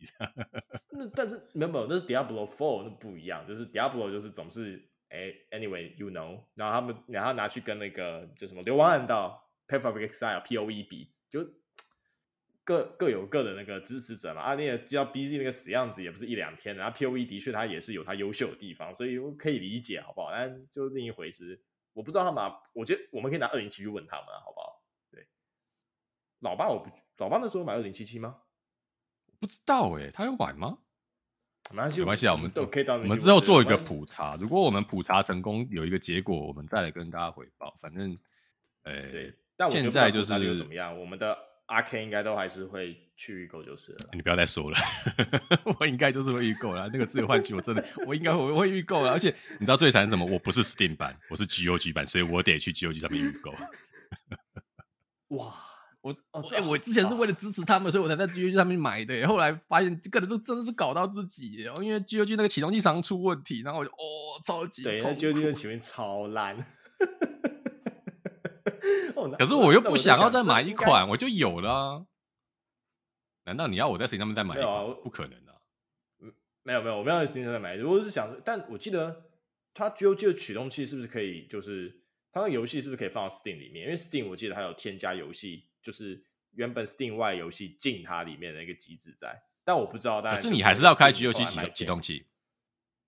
[0.91, 11.49] 那但是没有没有，那是 Diablo Four 那不一样，就是 Diablo 就是总是哎，Anyway you know，然后他们然后拿去跟那个就什么流亡暗道 Path of Exile POE 比，就
[12.64, 14.41] 各各有各的那个支持者嘛。
[14.41, 20.33] 啊，你也知道 BZ 那个死样子也不是一两天，然后 POE 的确他也是有他优秀的地方，所以我可以理解，好不好？
[20.33, 21.61] 但就另一回事。
[21.97, 24.84] 我不知道他们，我觉得我们可以拿二零七去问他们，好不好？
[25.11, 25.26] 对，
[26.40, 28.36] 老爸，我不，老爸那时候买二零七七吗？
[29.40, 30.76] 不知道哎、欸，他有买吗？
[31.70, 32.97] 没关系，没关系啊，我们都可以到。
[32.97, 37.78] 我们之后做一个普查，如果我们普查成功，有一个结果，我们再来跟大家回报。
[37.80, 38.18] 反正，
[38.82, 41.56] 呃、欸，对，但我现在就是怎么样，我们的。
[41.67, 44.11] 阿 K 应该都还是会去预购就是了。
[44.12, 44.77] 你不要再说了，
[45.81, 46.89] 我应该就是会预购了。
[46.93, 49.11] 那个自由幻曲我真的，我应该我会预购了。
[49.11, 50.25] 而且你知道最惨是什么？
[50.27, 53.53] 我不是 Steam 版，我是 GOG 版，所以我得去 GOG 上面预购。
[55.37, 55.55] 哇，
[56.03, 59.27] 我哦，哎、欸，我之前是为了支持他们，所以我才在 GOG 上面买的。
[59.27, 65.17] 后来发现，个人是真的是搞到自己，因为 GOG 那个启动器常出问题，然后我就哦，超级痛。
[65.17, 66.57] 对，GOG 的启动器超烂。
[69.39, 72.07] 可是我又不想要再买一款，我就有了、啊。
[73.45, 74.74] 难道你要我在 Steam 上面再买一款？
[74.74, 75.59] 啊、不可能的、啊。
[76.62, 77.76] 没有没有，我没有在 Steam 上面买。
[77.76, 79.24] 如果是想，但我记得
[79.72, 82.01] 它 GOG 的启动器是不是可以，就是
[82.32, 83.84] 它那游戏是不是可以放到 Steam 里面？
[83.87, 86.22] 因为 Steam 我记得它有添加游戏，就是
[86.53, 89.43] 原本 Steam 外游戏进它里面的一个机制在。
[89.64, 92.26] 但我不知道，但是你还是要开 GOG 启动启动器。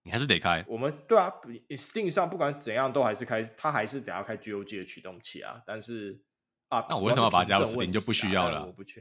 [0.04, 1.30] 你还是得开，我们对啊
[1.70, 5.62] ，Steam 上不管怎样都还是开，它还是得要开 GOG 的驱动器啊。
[5.66, 6.18] 但是
[6.68, 8.64] 啊，那我为什么要把它加入 Steam 就不需要了？
[8.64, 9.00] 我不确，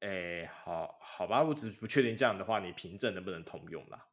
[0.00, 4.06] 哎、欸，好好吧，我只不确定这样的话，你凭证能不能通用啦？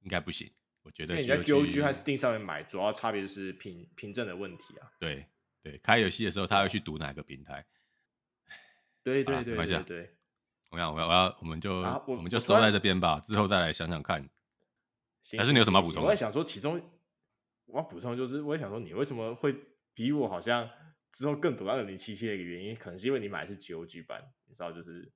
[0.00, 0.50] 应该不行，
[0.82, 4.88] 我觉得你在 GOG 和 Steam 上面买，主要差别就是凭凭证的问题啊。
[4.98, 5.26] 对
[5.62, 7.66] 对，开游戏的时候他要去读哪个平台？
[9.02, 10.14] 对对对对。
[10.70, 14.28] 我想我要我要，我们就、我们就收在这边吧，之后再来想想看。
[15.36, 16.02] 还是你有什么要补充？
[16.02, 16.80] 我在想说，其中
[17.66, 19.54] 我要补充就是，我也想说，你为什么会
[19.94, 20.68] 比我好像
[21.12, 25.12] 之后更懂到二零七七的一个原因，可能是因为你买的是 GOG 版，你知道，就是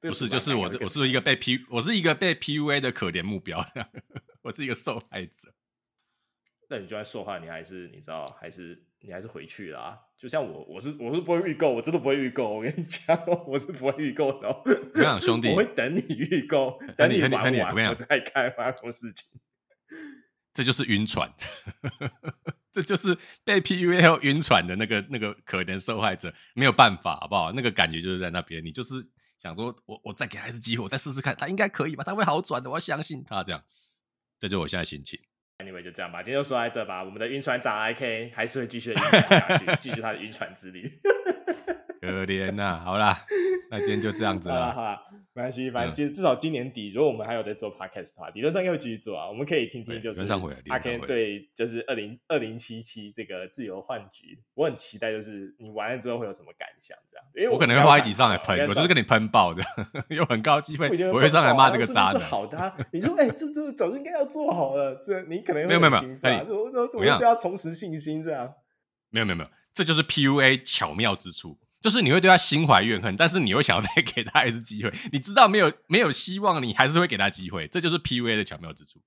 [0.00, 3.64] 不是，就是我，我是一个被 P，我是一个被 PUA 的可怜目标，
[4.42, 5.54] 我是一个受害者。
[6.68, 9.98] 那你就算受害，你还是你知道，还是你还是回去了啊？
[10.24, 12.48] 就像我，我是我是不会预购，我真的不会预购。
[12.48, 13.14] 我跟你讲，
[13.46, 14.48] 我是不会预购的。
[14.48, 19.38] 我跟你讲，兄弟， 我会等你预购，等你玩完，我再开发什么事情。
[20.54, 21.30] 这就是晕船，
[22.72, 23.14] 这就是
[23.44, 27.52] 被 PUA 后晕船的那个那个可怜受害者，没有办法，好不好？
[27.52, 28.94] 那个感觉就是在那边，你就是
[29.38, 32.02] 想说我我再给他一次机会，我再试试看，他应该可以吧？
[32.02, 33.44] 他会好转的，我要相信他。
[33.44, 33.62] 这样，
[34.38, 35.20] 这就是我现在心情。
[35.58, 37.02] Anyway，就这样吧，今天就说在这吧。
[37.02, 40.90] 我们的晕船长 IK 还是会继续晕下去， 继续他的晕船之旅。
[42.04, 43.24] 可怜呐、啊，好啦，
[43.70, 44.72] 那今天就这样子了。
[44.72, 45.00] 好啦，
[45.32, 49.28] 没关系，反正至少今年底，如果我们还有在做 podcast 的话，理论上应该会继续做啊。
[49.28, 50.22] 我们可以听听，就是
[50.68, 56.96] 阿 Ken 对，就是二零二零七七这个自由幻局，我很期待，就是你玩了之后会有什么感想？
[57.10, 59.62] 这样，因为我，我可能会花一集上来喷，我就是跟你喷爆的，
[60.14, 62.20] 有很高机会，我会上来骂这个渣男。
[62.20, 65.98] 好的、啊，你说，哎、欸，这这早就应该要做好了，这你可能没有没有没
[66.48, 68.52] 有，我我我要对他重拾信心，这样。
[69.10, 71.58] 没有没有没有，这就是 PUA 巧妙之处。
[71.84, 74.90] 就是你会对他心怀怨恨，但是你会想要再给他一次机会。
[75.12, 77.68] 你知道没有没有希望，你还是会给他机会。
[77.70, 78.98] 这就是 PUA 的巧妙之处。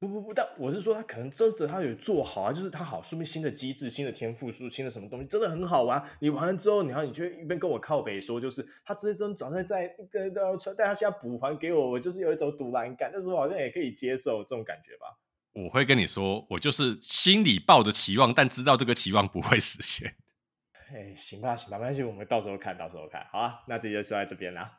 [0.00, 6.02] 不不不，但我是说他可能真的他有做好啊，就是他好，说明新的机制、新的天赋树、新的什么东西真的很好玩。
[6.20, 13.10] 你玩了之后，然后你就一边跟我靠北说，就是他这种转身在一个的传，但他现在补还给我，我就是有一种赌烂感。
[13.12, 15.20] 但是我好像也可以接受这种感觉吧。
[15.52, 20.16] 我会跟你说，我就是心里抱着期望，但知道这个期望不会实现。
[20.92, 23.62] 哎、欸，行吧，行吧，没关系，我们到时候看到时候看好啊。
[23.66, 24.78] 那这就说在这边啦。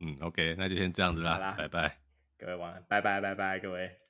[0.00, 1.96] 嗯，OK，那就先这样子啦，好啦，拜拜，
[2.36, 4.03] 各位晚安，拜拜，拜拜，各位。